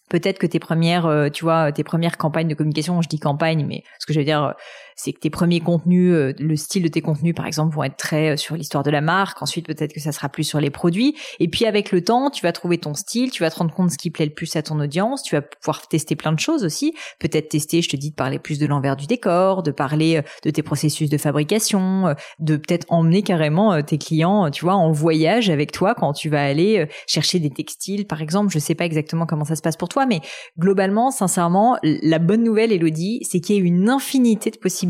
peut-être 0.09 0.39
que 0.39 0.47
tes 0.47 0.59
premières, 0.59 1.05
euh, 1.05 1.29
tu 1.29 1.43
vois, 1.43 1.71
tes 1.71 1.83
premières 1.83 2.17
campagnes 2.17 2.47
de 2.47 2.55
communication, 2.55 3.01
je 3.01 3.07
dis 3.07 3.19
campagne, 3.19 3.65
mais 3.65 3.83
ce 3.99 4.05
que 4.05 4.13
je 4.13 4.19
veux 4.19 4.25
dire, 4.25 4.55
c'est 4.99 5.13
que 5.13 5.19
tes 5.19 5.29
premiers 5.29 5.61
contenus, 5.61 6.13
euh, 6.13 6.33
le 6.39 6.57
style 6.57 6.83
de 6.83 6.89
tes 6.89 6.99
contenus, 6.99 7.33
par 7.33 7.45
exemple, 7.45 7.73
vont 7.73 7.83
être 7.83 7.95
très 7.95 8.31
euh, 8.31 8.37
sur 8.37 8.55
l'histoire 8.55 8.83
de 8.83 8.91
la 8.91 8.99
marque. 8.99 9.41
Ensuite, 9.41 9.65
peut-être 9.65 9.93
que 9.93 10.01
ça 10.01 10.11
sera 10.11 10.27
plus 10.27 10.43
sur 10.43 10.59
les 10.59 10.69
produits. 10.69 11.15
Et 11.39 11.47
puis, 11.47 11.65
avec 11.65 11.93
le 11.93 12.03
temps, 12.03 12.29
tu 12.29 12.43
vas 12.43 12.51
trouver 12.51 12.77
ton 12.79 12.93
style, 12.93 13.31
tu 13.31 13.41
vas 13.41 13.49
te 13.49 13.55
rendre 13.55 13.73
compte 13.73 13.91
ce 13.91 13.97
qui 13.97 14.09
plaît 14.09 14.25
le 14.25 14.33
plus 14.33 14.53
à 14.57 14.61
ton 14.61 14.77
audience. 14.81 15.23
Tu 15.23 15.35
vas 15.35 15.41
pouvoir 15.41 15.87
tester 15.87 16.17
plein 16.17 16.33
de 16.33 16.39
choses 16.39 16.65
aussi. 16.65 16.93
Peut-être 17.19 17.47
tester, 17.47 17.81
je 17.81 17.87
te 17.87 17.95
dis, 17.95 18.09
de 18.09 18.15
parler 18.15 18.39
plus 18.39 18.59
de 18.59 18.65
l'envers 18.65 18.97
du 18.97 19.07
décor, 19.07 19.63
de 19.63 19.71
parler 19.71 20.17
euh, 20.17 20.21
de 20.43 20.49
tes 20.49 20.63
processus 20.63 21.09
de 21.09 21.17
fabrication, 21.17 22.13
de 22.39 22.57
peut-être 22.57 22.85
emmener 22.89 23.21
carrément 23.21 23.81
tes 23.81 23.97
clients, 23.97 24.51
tu 24.51 24.65
vois, 24.65 24.75
en 24.75 24.91
voyage 24.91 25.49
avec 25.49 25.71
toi 25.71 25.95
quand 25.95 26.11
tu 26.11 26.27
vas 26.27 26.43
aller 26.43 26.87
chercher 27.07 27.39
des 27.39 27.49
textiles, 27.49 28.05
par 28.05 28.21
exemple. 28.21 28.51
Je 28.51 28.59
sais 28.59 28.75
pas 28.75 28.85
exactement 28.85 29.25
comment 29.25 29.45
ça 29.45 29.55
se 29.55 29.61
passe 29.61 29.77
pour 29.77 29.87
toi, 29.87 30.05
mais 30.05 30.19
globalement, 30.57 31.09
sincèrement, 31.09 31.77
la 31.83 32.19
bonne 32.19 32.43
nouvelle, 32.43 32.73
Elodie, 32.73 33.21
c'est 33.23 33.39
qu'il 33.39 33.55
y 33.55 33.59
a 33.59 33.61
une 33.61 33.89
infinité 33.89 34.51
de 34.51 34.57
possibilités 34.57 34.88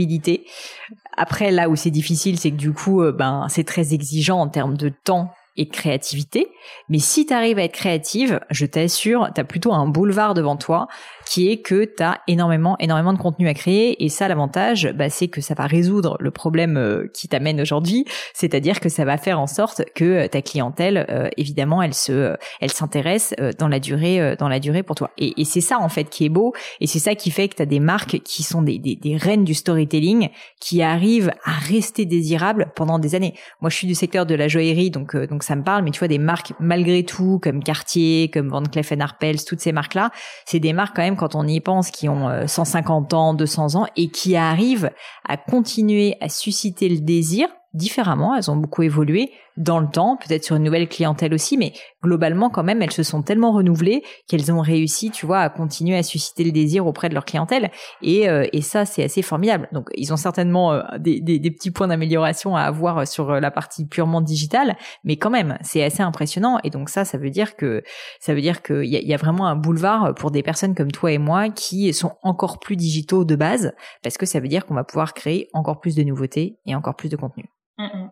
après, 1.17 1.51
là 1.51 1.69
où 1.69 1.75
c'est 1.75 1.91
difficile, 1.91 2.39
c'est 2.39 2.51
que 2.51 2.55
du 2.55 2.71
coup, 2.71 3.01
euh, 3.01 3.11
ben, 3.11 3.47
c'est 3.49 3.65
très 3.65 3.93
exigeant 3.93 4.39
en 4.39 4.47
termes 4.47 4.77
de 4.77 4.89
temps 4.89 5.31
et 5.59 5.67
créativité. 5.67 6.47
Mais 6.87 6.99
si 6.99 7.25
tu 7.25 7.33
arrives 7.33 7.59
à 7.59 7.63
être 7.63 7.73
créative, 7.73 8.39
je 8.49 8.65
t'assure, 8.65 9.29
tu 9.35 9.41
as 9.41 9.43
plutôt 9.43 9.73
un 9.73 9.87
boulevard 9.87 10.33
devant 10.33 10.55
toi 10.55 10.87
qui 11.29 11.51
est 11.51 11.57
que 11.57 11.85
tu 11.85 12.01
as 12.01 12.21
énormément, 12.27 12.75
énormément 12.79 13.13
de 13.13 13.19
contenu 13.19 13.47
à 13.47 13.53
créer. 13.53 14.03
Et 14.03 14.09
ça, 14.09 14.27
l'avantage, 14.27 14.91
bah, 14.95 15.09
c'est 15.09 15.27
que 15.27 15.41
ça 15.41 15.53
va 15.53 15.67
résoudre 15.67 16.17
le 16.19 16.31
problème 16.31 16.75
euh, 16.75 17.07
qui 17.13 17.27
t'amène 17.27 17.61
aujourd'hui. 17.61 18.05
C'est-à-dire 18.33 18.79
que 18.79 18.89
ça 18.89 19.05
va 19.05 19.17
faire 19.17 19.39
en 19.39 19.45
sorte 19.45 19.83
que 19.93 20.05
euh, 20.05 20.27
ta 20.27 20.41
clientèle, 20.41 21.05
euh, 21.09 21.29
évidemment, 21.37 21.83
elle 21.83 21.93
se, 21.93 22.35
elle 22.61 22.71
s'intéresse 22.71 23.35
dans 23.59 23.67
la 23.67 23.79
durée, 23.79 24.35
dans 24.37 24.49
la 24.49 24.59
durée 24.59 24.81
pour 24.81 24.95
toi. 24.95 25.11
Et, 25.17 25.39
et 25.39 25.45
c'est 25.45 25.61
ça, 25.61 25.77
en 25.79 25.89
fait, 25.89 26.05
qui 26.05 26.25
est 26.25 26.29
beau. 26.29 26.53
Et 26.79 26.87
c'est 26.87 26.99
ça 26.99 27.13
qui 27.13 27.29
fait 27.29 27.47
que 27.47 27.55
tu 27.55 27.61
as 27.61 27.67
des 27.67 27.79
marques 27.79 28.19
qui 28.23 28.41
sont 28.41 28.63
des, 28.63 28.79
des, 28.79 28.95
des 28.95 29.15
reines 29.15 29.43
du 29.43 29.53
storytelling 29.53 30.29
qui 30.59 30.81
arrivent 30.81 31.31
à 31.43 31.51
rester 31.51 32.05
désirables 32.05 32.71
pendant 32.75 32.97
des 32.97 33.13
années. 33.13 33.35
Moi, 33.61 33.69
je 33.69 33.75
suis 33.75 33.87
du 33.87 33.95
secteur 33.95 34.25
de 34.25 34.33
la 34.33 34.47
joaillerie, 34.47 34.89
donc, 34.89 35.15
donc 35.15 35.43
ça 35.49 35.55
me 35.55 35.63
parle. 35.63 35.83
Mais 35.83 35.91
tu 35.91 35.99
vois, 35.99 36.07
des 36.07 36.19
marques, 36.19 36.53
malgré 36.59 37.03
tout, 37.03 37.39
comme 37.41 37.63
Cartier, 37.63 38.29
comme 38.31 38.49
Van 38.49 38.61
Cleef 38.61 38.93
Arpels, 38.99 39.43
toutes 39.43 39.59
ces 39.59 39.71
marques-là, 39.71 40.11
c'est 40.45 40.59
des 40.59 40.73
marques 40.73 40.95
quand 40.95 41.01
même 41.01 41.17
quand 41.17 41.35
on 41.35 41.45
y 41.47 41.59
pense, 41.59 41.89
qui 41.89 42.07
ont 42.07 42.29
150 42.47 43.13
euh, 43.13 43.17
ans, 43.17 43.33
200 43.33 43.75
ans 43.75 43.87
et 43.97 44.09
qui 44.09 44.35
arrivent 44.35 44.91
à 45.27 45.37
continuer 45.37 46.15
à 46.21 46.29
susciter 46.29 46.87
le 46.87 46.99
désir 46.99 47.47
différemment. 47.73 48.35
Elles 48.35 48.49
ont 48.49 48.55
beaucoup 48.55 48.83
évolué, 48.83 49.31
dans 49.59 49.79
le 49.79 49.87
temps, 49.87 50.17
peut-être 50.17 50.43
sur 50.43 50.55
une 50.55 50.63
nouvelle 50.63 50.87
clientèle 50.87 51.33
aussi, 51.33 51.57
mais 51.57 51.73
globalement 52.01 52.49
quand 52.49 52.63
même, 52.63 52.81
elles 52.81 52.93
se 52.93 53.03
sont 53.03 53.21
tellement 53.21 53.51
renouvelées 53.51 54.03
qu'elles 54.27 54.51
ont 54.51 54.61
réussi, 54.61 55.11
tu 55.11 55.25
vois, 55.25 55.41
à 55.41 55.49
continuer 55.49 55.97
à 55.97 56.03
susciter 56.03 56.45
le 56.45 56.51
désir 56.51 56.87
auprès 56.87 57.09
de 57.09 57.13
leur 57.13 57.25
clientèle. 57.25 57.69
Et, 58.01 58.29
euh, 58.29 58.47
et 58.53 58.61
ça, 58.61 58.85
c'est 58.85 59.03
assez 59.03 59.21
formidable. 59.21 59.67
Donc, 59.73 59.89
ils 59.95 60.13
ont 60.13 60.17
certainement 60.17 60.71
euh, 60.71 60.81
des, 60.97 61.19
des, 61.19 61.39
des, 61.39 61.51
petits 61.51 61.71
points 61.71 61.89
d'amélioration 61.89 62.55
à 62.55 62.61
avoir 62.61 63.05
sur 63.05 63.31
euh, 63.31 63.39
la 63.41 63.51
partie 63.51 63.85
purement 63.85 64.21
digitale, 64.21 64.77
mais 65.03 65.17
quand 65.17 65.29
même, 65.29 65.57
c'est 65.61 65.83
assez 65.83 66.01
impressionnant. 66.01 66.57
Et 66.63 66.69
donc 66.69 66.89
ça, 66.89 67.03
ça 67.03 67.17
veut 67.17 67.29
dire 67.29 67.57
que 67.57 67.83
ça 68.21 68.33
veut 68.33 68.41
dire 68.41 68.63
qu'il 68.63 68.85
y 68.85 68.95
a, 68.95 69.01
y 69.01 69.13
a 69.13 69.17
vraiment 69.17 69.45
un 69.47 69.57
boulevard 69.57 70.15
pour 70.15 70.31
des 70.31 70.41
personnes 70.41 70.73
comme 70.73 70.91
toi 70.91 71.11
et 71.11 71.17
moi 71.17 71.49
qui 71.49 71.93
sont 71.93 72.13
encore 72.23 72.59
plus 72.59 72.77
digitaux 72.77 73.25
de 73.25 73.35
base, 73.35 73.73
parce 74.03 74.17
que 74.17 74.25
ça 74.25 74.39
veut 74.39 74.47
dire 74.47 74.65
qu'on 74.65 74.75
va 74.75 74.85
pouvoir 74.85 75.13
créer 75.13 75.49
encore 75.53 75.81
plus 75.81 75.95
de 75.95 76.03
nouveautés 76.03 76.59
et 76.65 76.75
encore 76.75 76.95
plus 76.95 77.09
de 77.09 77.17
contenu. 77.17 77.45
Mm, 77.77 77.83
mm. 77.83 78.09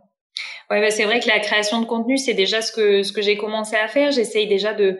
Ouais, 0.69 0.81
bah, 0.81 0.91
c'est 0.91 1.05
vrai 1.05 1.19
que 1.19 1.27
la 1.27 1.39
création 1.39 1.81
de 1.81 1.85
contenu, 1.85 2.17
c'est 2.17 2.33
déjà 2.33 2.61
ce 2.61 2.71
que 2.71 3.03
ce 3.03 3.13
que 3.13 3.21
j'ai 3.21 3.37
commencé 3.37 3.75
à 3.75 3.87
faire. 3.87 4.11
J'essaye 4.11 4.47
déjà 4.47 4.73
de, 4.73 4.99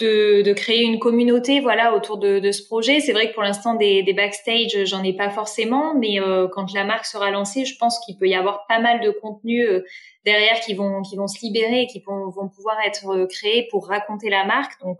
de 0.00 0.42
de 0.42 0.52
créer 0.52 0.82
une 0.82 0.98
communauté, 0.98 1.60
voilà, 1.60 1.94
autour 1.94 2.18
de, 2.18 2.50
ce 2.50 2.64
projet. 2.64 2.98
C'est 3.00 3.12
vrai 3.12 3.28
que 3.28 3.34
pour 3.34 3.44
l'instant 3.44 3.74
des, 3.74 4.02
des 4.02 4.12
backstage, 4.12 4.84
j'en 4.86 5.04
ai 5.04 5.12
pas 5.12 5.30
forcément, 5.30 5.94
mais 5.94 6.20
euh, 6.20 6.48
quand 6.48 6.72
la 6.74 6.84
marque 6.84 7.06
sera 7.06 7.30
lancée, 7.30 7.64
je 7.64 7.76
pense 7.78 8.00
qu'il 8.04 8.18
peut 8.18 8.26
y 8.26 8.34
avoir 8.34 8.66
pas 8.66 8.80
mal 8.80 9.00
de 9.00 9.10
contenus 9.10 9.68
euh, 9.68 9.84
derrière 10.24 10.58
qui 10.60 10.74
vont 10.74 11.02
qui 11.02 11.16
vont 11.16 11.28
se 11.28 11.40
libérer 11.42 11.82
et 11.82 11.86
qui 11.86 12.00
vont, 12.00 12.28
vont 12.30 12.48
pouvoir 12.48 12.76
être 12.84 13.08
euh, 13.08 13.26
créés 13.26 13.68
pour 13.70 13.86
raconter 13.86 14.30
la 14.30 14.44
marque. 14.44 14.80
Donc 14.82 14.98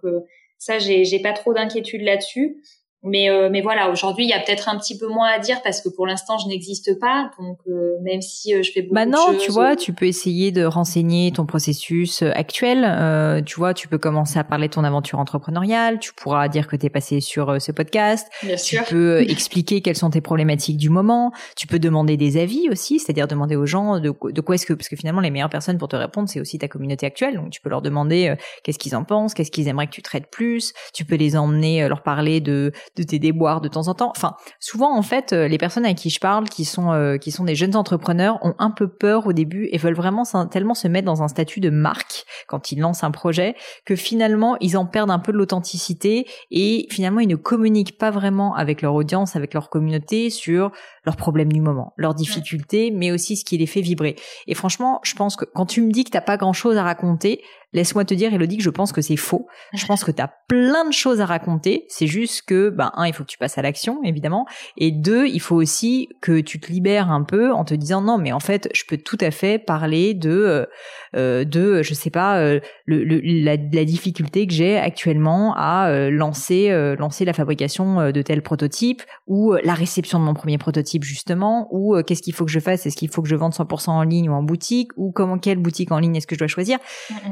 ça, 0.58 0.78
j'ai 0.78 1.04
j'ai 1.04 1.20
pas 1.20 1.32
trop 1.32 1.52
d'inquiétude 1.54 2.02
là-dessus. 2.02 2.62
Mais, 3.04 3.30
euh, 3.30 3.48
mais 3.50 3.60
voilà, 3.60 3.90
aujourd'hui, 3.90 4.24
il 4.24 4.28
y 4.28 4.32
a 4.32 4.40
peut-être 4.40 4.68
un 4.68 4.76
petit 4.76 4.98
peu 4.98 5.06
moins 5.06 5.28
à 5.28 5.38
dire 5.38 5.62
parce 5.62 5.80
que 5.80 5.88
pour 5.88 6.04
l'instant, 6.04 6.36
je 6.38 6.48
n'existe 6.48 6.98
pas. 6.98 7.30
Donc, 7.38 7.58
euh, 7.68 7.92
même 8.02 8.20
si 8.20 8.52
euh, 8.52 8.62
je 8.62 8.72
fais 8.72 8.82
beaucoup 8.82 8.94
bah 8.96 9.06
de 9.06 9.12
choses... 9.12 9.44
tu 9.44 9.52
vois, 9.52 9.76
tu 9.76 9.92
peux 9.92 10.06
essayer 10.06 10.50
de 10.50 10.64
renseigner 10.64 11.30
ton 11.30 11.46
processus 11.46 12.22
actuel. 12.22 13.44
tu 13.46 13.56
vois, 13.56 13.72
tu 13.72 13.86
peux 13.86 13.98
commencer 13.98 14.38
à 14.38 14.44
parler 14.44 14.66
de 14.66 14.72
ton 14.72 14.82
aventure 14.82 15.20
entrepreneuriale. 15.20 16.00
Tu 16.00 16.12
pourras 16.12 16.48
dire 16.48 16.66
que 16.66 16.74
tu 16.74 16.86
es 16.86 16.90
passé 16.90 17.20
sur 17.20 17.62
ce 17.62 17.70
podcast. 17.70 18.28
Bien 18.42 18.56
tu 18.56 18.78
peux 18.88 19.20
expliquer 19.30 19.80
quelles 19.80 19.96
sont 19.96 20.10
tes 20.10 20.20
problématiques 20.20 20.76
du 20.76 20.90
moment. 20.90 21.30
Tu 21.56 21.68
peux 21.68 21.78
demander 21.78 22.16
des 22.16 22.36
avis 22.36 22.68
aussi, 22.68 22.98
c'est-à-dire 22.98 23.28
demander 23.28 23.54
aux 23.54 23.66
gens 23.66 24.00
de, 24.00 24.12
de 24.30 24.40
quoi 24.40 24.56
est-ce 24.56 24.66
que... 24.66 24.72
Parce 24.72 24.88
que 24.88 24.96
finalement, 24.96 25.20
les 25.20 25.30
meilleures 25.30 25.50
personnes 25.50 25.78
pour 25.78 25.88
te 25.88 25.96
répondre, 25.96 26.28
c'est 26.28 26.40
aussi 26.40 26.58
ta 26.58 26.66
communauté 26.66 27.06
actuelle. 27.06 27.36
Donc, 27.36 27.50
tu 27.50 27.60
peux 27.60 27.70
leur 27.70 27.82
demander 27.82 28.34
qu'est-ce 28.64 28.78
qu'ils 28.78 28.96
en 28.96 29.04
pensent, 29.04 29.34
qu'est-ce 29.34 29.52
qu'ils 29.52 29.68
aimeraient 29.68 29.86
que 29.86 29.92
tu 29.92 30.02
traites 30.02 30.30
plus. 30.30 30.72
Tu 30.92 31.04
peux 31.04 31.14
les 31.14 31.36
emmener, 31.36 31.88
leur 31.88 32.02
parler 32.02 32.40
de 32.40 32.72
de 32.96 33.02
tes 33.02 33.18
déboires 33.18 33.60
de 33.60 33.68
temps 33.68 33.88
en 33.88 33.94
temps. 33.94 34.12
Enfin, 34.16 34.34
souvent 34.60 34.96
en 34.96 35.02
fait, 35.02 35.32
euh, 35.32 35.48
les 35.48 35.58
personnes 35.58 35.86
à 35.86 35.94
qui 35.94 36.10
je 36.10 36.20
parle, 36.20 36.48
qui 36.48 36.64
sont 36.64 36.92
euh, 36.92 37.16
qui 37.16 37.30
sont 37.30 37.44
des 37.44 37.54
jeunes 37.54 37.76
entrepreneurs, 37.76 38.38
ont 38.42 38.54
un 38.58 38.70
peu 38.70 38.88
peur 38.88 39.26
au 39.26 39.32
début 39.32 39.68
et 39.72 39.78
veulent 39.78 39.94
vraiment 39.94 40.24
tellement 40.50 40.74
se 40.74 40.88
mettre 40.88 41.06
dans 41.06 41.22
un 41.22 41.28
statut 41.28 41.60
de 41.60 41.70
marque 41.70 42.24
quand 42.46 42.72
ils 42.72 42.78
lancent 42.78 43.04
un 43.04 43.10
projet 43.10 43.54
que 43.84 43.96
finalement 43.96 44.56
ils 44.60 44.76
en 44.76 44.86
perdent 44.86 45.10
un 45.10 45.18
peu 45.18 45.32
de 45.32 45.38
l'authenticité 45.38 46.26
et 46.50 46.86
finalement 46.90 47.20
ils 47.20 47.28
ne 47.28 47.36
communiquent 47.36 47.98
pas 47.98 48.10
vraiment 48.10 48.54
avec 48.54 48.82
leur 48.82 48.94
audience, 48.94 49.36
avec 49.36 49.54
leur 49.54 49.70
communauté 49.70 50.30
sur 50.30 50.72
leurs 51.08 51.16
problèmes 51.16 51.50
du 51.50 51.62
moment, 51.62 51.94
leurs 51.96 52.14
difficultés, 52.14 52.90
mais 52.90 53.10
aussi 53.10 53.36
ce 53.36 53.44
qui 53.44 53.56
les 53.56 53.64
fait 53.64 53.80
vibrer. 53.80 54.14
Et 54.46 54.52
franchement, 54.54 55.00
je 55.04 55.14
pense 55.14 55.36
que 55.36 55.46
quand 55.46 55.64
tu 55.64 55.80
me 55.80 55.90
dis 55.90 56.04
que 56.04 56.10
t'as 56.10 56.20
pas 56.20 56.36
grand 56.36 56.52
chose 56.52 56.76
à 56.76 56.82
raconter, 56.82 57.40
Laisse-moi 57.74 58.06
te 58.06 58.14
dire, 58.14 58.32
Elodie, 58.32 58.56
que 58.56 58.62
je 58.62 58.70
pense 58.70 58.92
que 58.92 59.02
c'est 59.02 59.16
faux. 59.16 59.46
Je 59.74 59.84
pense 59.84 60.02
que 60.02 60.10
tu 60.10 60.22
as 60.22 60.32
plein 60.48 60.86
de 60.86 60.92
choses 60.92 61.20
à 61.20 61.26
raconter. 61.26 61.84
C'est 61.88 62.06
juste 62.06 62.46
que, 62.46 62.70
ben, 62.70 62.90
un, 62.94 63.06
il 63.06 63.12
faut 63.12 63.24
que 63.24 63.28
tu 63.28 63.36
passes 63.36 63.58
à 63.58 63.62
l'action, 63.62 64.02
évidemment. 64.04 64.46
Et 64.78 64.90
deux, 64.90 65.26
il 65.26 65.40
faut 65.40 65.56
aussi 65.56 66.08
que 66.22 66.40
tu 66.40 66.60
te 66.60 66.72
libères 66.72 67.10
un 67.10 67.24
peu 67.24 67.52
en 67.52 67.66
te 67.66 67.74
disant, 67.74 68.00
non, 68.00 68.16
mais 68.16 68.32
en 68.32 68.40
fait, 68.40 68.70
je 68.74 68.84
peux 68.88 68.96
tout 68.96 69.18
à 69.20 69.30
fait 69.30 69.58
parler 69.58 70.14
de, 70.14 70.30
euh, 70.30 70.66
euh 71.14 71.44
de, 71.44 71.82
je 71.82 71.92
sais 71.92 72.08
pas, 72.08 72.38
euh, 72.38 72.58
le, 72.86 73.04
la, 73.04 73.56
la, 73.56 73.84
difficulté 73.84 74.46
que 74.46 74.54
j'ai 74.54 74.78
actuellement 74.78 75.54
à 75.54 75.90
euh, 75.90 76.10
lancer, 76.10 76.70
lancer 76.98 77.26
la 77.26 77.34
fabrication 77.34 78.10
de 78.10 78.22
tel 78.22 78.40
prototype 78.40 79.02
ou 79.26 79.52
la 79.62 79.74
réception 79.74 80.18
de 80.18 80.24
mon 80.24 80.32
premier 80.32 80.56
prototype, 80.56 80.97
justement, 81.04 81.68
ou 81.70 82.00
qu'est-ce 82.02 82.22
qu'il 82.22 82.34
faut 82.34 82.44
que 82.44 82.50
je 82.50 82.60
fasse? 82.60 82.86
Est-ce 82.86 82.96
qu'il 82.96 83.08
faut 83.08 83.22
que 83.22 83.28
je 83.28 83.36
vende 83.36 83.52
100% 83.52 83.90
en 83.90 84.02
ligne 84.02 84.30
ou 84.30 84.32
en 84.32 84.42
boutique? 84.42 84.90
Ou 84.96 85.12
comment, 85.12 85.38
quelle 85.38 85.58
boutique 85.58 85.92
en 85.92 85.98
ligne 85.98 86.16
est-ce 86.16 86.26
que 86.26 86.34
je 86.34 86.38
dois 86.38 86.48
choisir? 86.48 86.78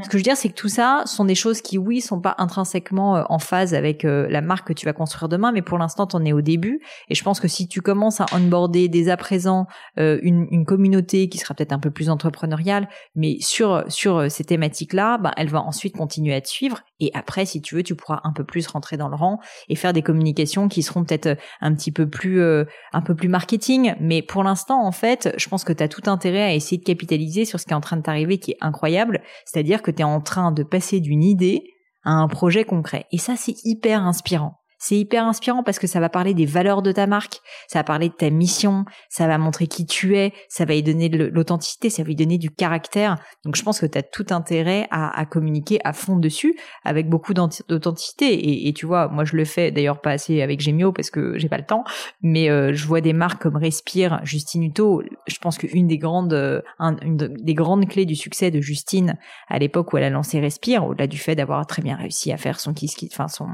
Ce 0.02 0.08
que 0.08 0.18
je 0.18 0.22
dire, 0.22 0.36
c'est 0.36 0.48
que 0.48 0.54
tout 0.54 0.68
ça 0.68 1.02
sont 1.06 1.24
des 1.24 1.34
choses 1.34 1.60
qui, 1.60 1.78
oui, 1.78 2.00
sont 2.00 2.20
pas 2.20 2.34
intrinsèquement 2.38 3.16
euh, 3.16 3.22
en 3.28 3.38
phase 3.38 3.74
avec 3.74 4.04
euh, 4.04 4.26
la 4.30 4.40
marque 4.40 4.68
que 4.68 4.72
tu 4.72 4.86
vas 4.86 4.92
construire 4.92 5.28
demain, 5.28 5.52
mais 5.52 5.62
pour 5.62 5.78
l'instant, 5.78 6.06
tu 6.06 6.16
en 6.16 6.24
es 6.24 6.32
au 6.32 6.40
début. 6.40 6.80
Et 7.08 7.14
je 7.14 7.22
pense 7.22 7.40
que 7.40 7.48
si 7.48 7.68
tu 7.68 7.80
commences 7.80 8.20
à 8.20 8.26
onboarder 8.32 8.88
dès 8.88 9.08
à 9.08 9.16
présent 9.16 9.66
euh, 9.98 10.18
une, 10.22 10.46
une, 10.50 10.64
communauté 10.64 11.28
qui 11.28 11.38
sera 11.38 11.54
peut-être 11.54 11.72
un 11.72 11.78
peu 11.78 11.90
plus 11.90 12.10
entrepreneuriale, 12.10 12.88
mais 13.14 13.36
sur 13.40 13.84
sur 13.88 14.30
ces 14.30 14.44
thématiques-là, 14.44 15.18
ben, 15.18 15.30
elle 15.36 15.48
va 15.48 15.62
ensuite 15.62 15.96
continuer 15.96 16.34
à 16.34 16.40
te 16.40 16.48
suivre. 16.48 16.82
Et 17.00 17.10
après, 17.14 17.46
si 17.46 17.60
tu 17.60 17.74
veux, 17.74 17.82
tu 17.82 17.94
pourras 17.94 18.20
un 18.24 18.32
peu 18.32 18.44
plus 18.44 18.66
rentrer 18.66 18.96
dans 18.96 19.08
le 19.08 19.16
rang 19.16 19.38
et 19.68 19.76
faire 19.76 19.92
des 19.92 20.02
communications 20.02 20.68
qui 20.68 20.82
seront 20.82 21.04
peut-être 21.04 21.38
un 21.60 21.74
petit 21.74 21.92
peu 21.92 22.08
plus 22.08 22.42
un 22.42 23.02
peu 23.04 23.14
plus 23.14 23.28
marketing. 23.28 23.94
Mais 24.00 24.22
pour 24.22 24.42
l'instant, 24.42 24.84
en 24.84 24.92
fait, 24.92 25.34
je 25.36 25.48
pense 25.48 25.64
que 25.64 25.72
tu 25.72 25.82
as 25.82 25.88
tout 25.88 26.08
intérêt 26.08 26.42
à 26.42 26.54
essayer 26.54 26.78
de 26.78 26.84
capitaliser 26.84 27.44
sur 27.44 27.60
ce 27.60 27.66
qui 27.66 27.72
est 27.72 27.76
en 27.76 27.80
train 27.80 27.96
de 27.96 28.02
t'arriver, 28.02 28.38
qui 28.38 28.52
est 28.52 28.58
incroyable. 28.60 29.22
C'est-à-dire 29.44 29.82
que 29.82 29.90
tu 29.90 30.00
es 30.00 30.04
en 30.04 30.20
train 30.20 30.52
de 30.52 30.62
passer 30.62 31.00
d'une 31.00 31.22
idée 31.22 31.62
à 32.04 32.12
un 32.12 32.28
projet 32.28 32.64
concret. 32.64 33.06
Et 33.12 33.18
ça, 33.18 33.34
c'est 33.36 33.54
hyper 33.64 34.02
inspirant. 34.02 34.58
C'est 34.78 34.96
hyper 34.96 35.24
inspirant 35.24 35.62
parce 35.62 35.78
que 35.78 35.86
ça 35.86 36.00
va 36.00 36.08
parler 36.08 36.34
des 36.34 36.46
valeurs 36.46 36.82
de 36.82 36.92
ta 36.92 37.06
marque, 37.06 37.40
ça 37.66 37.78
va 37.78 37.84
parler 37.84 38.08
de 38.08 38.14
ta 38.14 38.30
mission, 38.30 38.84
ça 39.08 39.26
va 39.26 39.38
montrer 39.38 39.66
qui 39.66 39.86
tu 39.86 40.16
es, 40.16 40.32
ça 40.48 40.64
va 40.64 40.74
y 40.74 40.82
donner 40.82 41.08
de 41.08 41.24
l'authenticité, 41.24 41.88
ça 41.88 42.02
va 42.02 42.08
lui 42.08 42.16
donner 42.16 42.38
du 42.38 42.50
caractère. 42.50 43.16
Donc 43.44 43.56
je 43.56 43.62
pense 43.62 43.80
que 43.80 43.86
tu 43.86 43.96
as 43.96 44.02
tout 44.02 44.26
intérêt 44.30 44.86
à, 44.90 45.24
communiquer 45.26 45.78
à 45.84 45.92
fond 45.92 46.16
dessus 46.16 46.56
avec 46.84 47.08
beaucoup 47.08 47.34
d'authenticité. 47.34 48.66
Et, 48.68 48.72
tu 48.72 48.86
vois, 48.86 49.08
moi 49.08 49.24
je 49.24 49.36
le 49.36 49.44
fais 49.44 49.70
d'ailleurs 49.70 50.00
pas 50.00 50.10
assez 50.10 50.42
avec 50.42 50.60
Gemio 50.60 50.92
parce 50.92 51.10
que 51.10 51.38
j'ai 51.38 51.48
pas 51.48 51.58
le 51.58 51.66
temps, 51.66 51.84
mais 52.20 52.50
euh, 52.50 52.72
je 52.72 52.86
vois 52.86 53.00
des 53.00 53.12
marques 53.12 53.42
comme 53.42 53.56
Respire, 53.56 54.20
Justine 54.24 54.64
Hutto. 54.64 55.02
Je 55.26 55.38
pense 55.38 55.58
qu'une 55.58 55.86
des 55.86 55.98
grandes, 55.98 56.34
euh, 56.34 56.60
une 56.80 57.16
des 57.16 57.54
grandes 57.54 57.88
clés 57.88 58.04
du 58.04 58.16
succès 58.16 58.50
de 58.50 58.60
Justine 58.60 59.16
à 59.48 59.58
l'époque 59.58 59.92
où 59.92 59.96
elle 59.96 60.04
a 60.04 60.10
lancé 60.10 60.38
Respire, 60.40 60.84
au-delà 60.84 61.06
du 61.06 61.18
fait 61.18 61.34
d'avoir 61.34 61.66
très 61.66 61.82
bien 61.82 61.96
réussi 61.96 62.32
à 62.32 62.36
faire 62.36 62.60
son 62.60 62.74
kiss, 62.74 62.96
enfin 63.10 63.28
son 63.28 63.48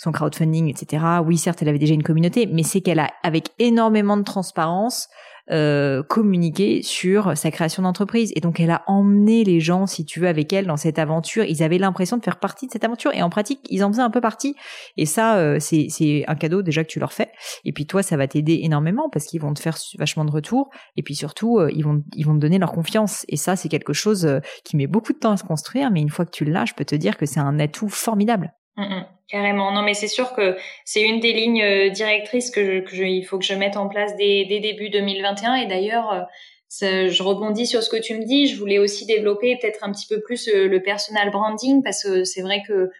son 0.00 0.12
crowdfunding, 0.12 0.68
etc. 0.68 1.04
Oui, 1.24 1.36
certes, 1.36 1.60
elle 1.60 1.68
avait 1.68 1.78
déjà 1.78 1.92
une 1.92 2.02
communauté, 2.02 2.46
mais 2.46 2.62
c'est 2.62 2.80
qu'elle 2.80 3.00
a, 3.00 3.10
avec 3.22 3.50
énormément 3.58 4.16
de 4.16 4.22
transparence, 4.22 5.08
euh, 5.50 6.02
communiqué 6.02 6.80
sur 6.82 7.36
sa 7.36 7.50
création 7.50 7.82
d'entreprise. 7.82 8.32
Et 8.34 8.40
donc, 8.40 8.60
elle 8.60 8.70
a 8.70 8.82
emmené 8.86 9.44
les 9.44 9.60
gens, 9.60 9.86
si 9.86 10.06
tu 10.06 10.20
veux, 10.20 10.28
avec 10.28 10.52
elle 10.54 10.66
dans 10.66 10.78
cette 10.78 10.98
aventure. 10.98 11.44
Ils 11.44 11.62
avaient 11.62 11.76
l'impression 11.76 12.16
de 12.16 12.22
faire 12.22 12.38
partie 12.38 12.66
de 12.66 12.72
cette 12.72 12.84
aventure. 12.84 13.12
Et 13.12 13.22
en 13.22 13.28
pratique, 13.28 13.60
ils 13.68 13.84
en 13.84 13.90
faisaient 13.90 14.00
un 14.00 14.10
peu 14.10 14.22
partie. 14.22 14.54
Et 14.96 15.04
ça, 15.04 15.36
euh, 15.36 15.58
c'est, 15.58 15.88
c'est 15.90 16.24
un 16.28 16.34
cadeau 16.34 16.62
déjà 16.62 16.82
que 16.82 16.88
tu 16.88 16.98
leur 16.98 17.12
fais. 17.12 17.30
Et 17.64 17.72
puis 17.72 17.84
toi, 17.86 18.02
ça 18.02 18.16
va 18.16 18.26
t'aider 18.26 18.60
énormément 18.62 19.10
parce 19.10 19.26
qu'ils 19.26 19.42
vont 19.42 19.52
te 19.52 19.60
faire 19.60 19.76
vachement 19.98 20.24
de 20.24 20.30
retours. 20.30 20.70
Et 20.96 21.02
puis 21.02 21.14
surtout, 21.14 21.58
euh, 21.58 21.68
ils 21.74 21.84
vont, 21.84 22.02
ils 22.14 22.24
vont 22.24 22.34
te 22.34 22.38
donner 22.38 22.58
leur 22.58 22.72
confiance. 22.72 23.26
Et 23.28 23.36
ça, 23.36 23.56
c'est 23.56 23.68
quelque 23.68 23.92
chose 23.92 24.24
euh, 24.24 24.38
qui 24.64 24.76
met 24.76 24.86
beaucoup 24.86 25.12
de 25.12 25.18
temps 25.18 25.32
à 25.32 25.36
se 25.36 25.44
construire. 25.44 25.90
Mais 25.90 26.00
une 26.00 26.10
fois 26.10 26.24
que 26.24 26.30
tu 26.30 26.44
l'as, 26.44 26.64
je 26.64 26.74
peux 26.74 26.86
te 26.86 26.94
dire 26.94 27.18
que 27.18 27.26
c'est 27.26 27.40
un 27.40 27.58
atout 27.58 27.88
formidable. 27.88 28.54
Mm, 28.76 28.82
mm. 28.82 29.04
Carrément. 29.30 29.72
Non, 29.72 29.82
mais 29.82 29.94
c'est 29.94 30.08
sûr 30.08 30.32
que 30.32 30.56
c'est 30.84 31.02
une 31.02 31.20
des 31.20 31.32
lignes 31.32 31.62
euh, 31.62 31.90
directrices 31.90 32.50
que, 32.50 32.84
je, 32.86 33.04
il 33.04 33.24
faut 33.24 33.38
que 33.38 33.44
je 33.44 33.54
mette 33.54 33.76
en 33.76 33.88
place 33.88 34.16
dès, 34.16 34.44
dès 34.44 34.60
début 34.60 34.90
2021. 34.90 35.54
Et 35.54 35.66
d'ailleurs, 35.66 36.12
euh, 36.12 37.08
je 37.08 37.22
rebondis 37.22 37.66
sur 37.66 37.82
ce 37.82 37.88
que 37.88 38.00
tu 38.00 38.18
me 38.18 38.24
dis. 38.24 38.46
Je 38.46 38.58
voulais 38.58 38.78
aussi 38.78 39.06
développer 39.06 39.56
peut-être 39.56 39.84
un 39.84 39.92
petit 39.92 40.06
peu 40.06 40.20
plus 40.20 40.48
euh, 40.48 40.68
le 40.68 40.82
personal 40.82 41.30
branding 41.30 41.82
parce 41.82 42.02
que 42.02 42.24
c'est 42.24 42.42
vrai 42.42 42.62
que 42.66 42.90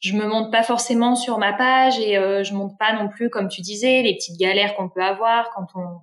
je 0.00 0.14
me 0.14 0.26
montre 0.26 0.50
pas 0.50 0.62
forcément 0.62 1.16
sur 1.16 1.38
ma 1.38 1.52
page 1.52 1.98
et 1.98 2.14
je 2.14 2.54
montre 2.54 2.76
pas 2.78 2.92
non 2.92 3.08
plus, 3.08 3.30
comme 3.30 3.48
tu 3.48 3.62
disais, 3.62 4.02
les 4.02 4.14
petites 4.14 4.38
galères 4.38 4.76
qu'on 4.76 4.88
peut 4.88 5.02
avoir 5.02 5.50
quand 5.50 5.66
on 5.74 5.98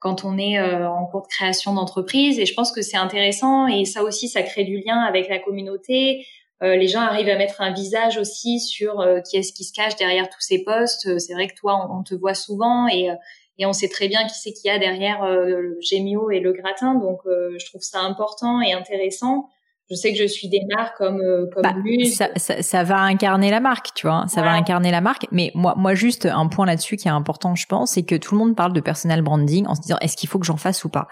quand 0.00 0.24
on 0.24 0.36
est 0.36 0.60
en 0.60 1.06
cours 1.06 1.22
de 1.22 1.28
création 1.28 1.72
d'entreprise. 1.72 2.40
Et 2.40 2.44
je 2.44 2.54
pense 2.54 2.72
que 2.72 2.82
c'est 2.82 2.96
intéressant 2.96 3.68
et 3.68 3.84
ça 3.84 4.02
aussi, 4.02 4.28
ça 4.28 4.42
crée 4.42 4.64
du 4.64 4.82
lien 4.84 4.98
avec 4.98 5.28
la 5.28 5.38
communauté. 5.38 6.26
Euh, 6.62 6.76
les 6.76 6.88
gens 6.88 7.00
arrivent 7.00 7.28
à 7.28 7.36
mettre 7.36 7.60
un 7.60 7.72
visage 7.72 8.16
aussi 8.16 8.60
sur 8.60 9.00
euh, 9.00 9.20
qui 9.20 9.36
est-ce 9.36 9.52
qui 9.52 9.64
se 9.64 9.72
cache 9.72 9.96
derrière 9.96 10.28
tous 10.30 10.40
ces 10.40 10.64
postes. 10.64 11.06
Euh, 11.06 11.18
c'est 11.18 11.34
vrai 11.34 11.48
que 11.48 11.54
toi, 11.54 11.86
on, 11.90 12.02
te 12.02 12.14
voit 12.14 12.34
souvent 12.34 12.88
et, 12.88 13.10
et 13.58 13.66
on 13.66 13.74
sait 13.74 13.88
très 13.88 14.08
bien 14.08 14.26
qui 14.26 14.34
c'est 14.34 14.52
qu'il 14.52 14.70
y 14.70 14.74
a 14.74 14.78
derrière 14.78 15.26
le 15.26 15.76
Gémio 15.80 16.30
et 16.30 16.40
le 16.40 16.52
gratin. 16.52 16.94
Donc, 16.94 17.20
je 17.24 17.66
trouve 17.66 17.82
ça 17.82 18.00
important 18.00 18.60
et 18.60 18.72
intéressant. 18.72 19.48
Je 19.88 19.94
sais 19.94 20.12
que 20.12 20.18
je 20.18 20.26
suis 20.26 20.48
des 20.48 20.62
marques 20.74 20.96
comme 20.96 21.22
comme 21.52 21.62
bah, 21.62 21.74
Ça, 22.12 22.28
ça, 22.36 22.62
ça, 22.62 22.82
va 22.82 22.98
incarner 22.98 23.50
la 23.50 23.60
marque, 23.60 23.94
tu 23.94 24.06
vois. 24.06 24.24
Ça 24.28 24.42
va 24.42 24.50
incarner 24.50 24.90
la 24.90 25.00
marque. 25.00 25.26
Mais 25.30 25.52
moi, 25.54 25.74
moi, 25.76 25.94
juste 25.94 26.26
un 26.26 26.48
point 26.48 26.66
là-dessus 26.66 26.96
qui 26.96 27.08
est 27.08 27.12
important, 27.12 27.54
je 27.54 27.66
pense, 27.66 27.92
c'est 27.92 28.02
que 28.02 28.16
tout 28.16 28.34
le 28.34 28.38
monde 28.38 28.56
parle 28.56 28.72
de 28.72 28.80
personal 28.80 29.22
branding 29.22 29.66
en 29.66 29.74
se 29.74 29.80
disant 29.80 29.96
est-ce 30.00 30.16
qu'il 30.16 30.28
faut 30.28 30.38
que 30.38 30.46
j'en 30.46 30.56
fasse 30.56 30.84
ou 30.84 30.88
pas? 30.88 31.06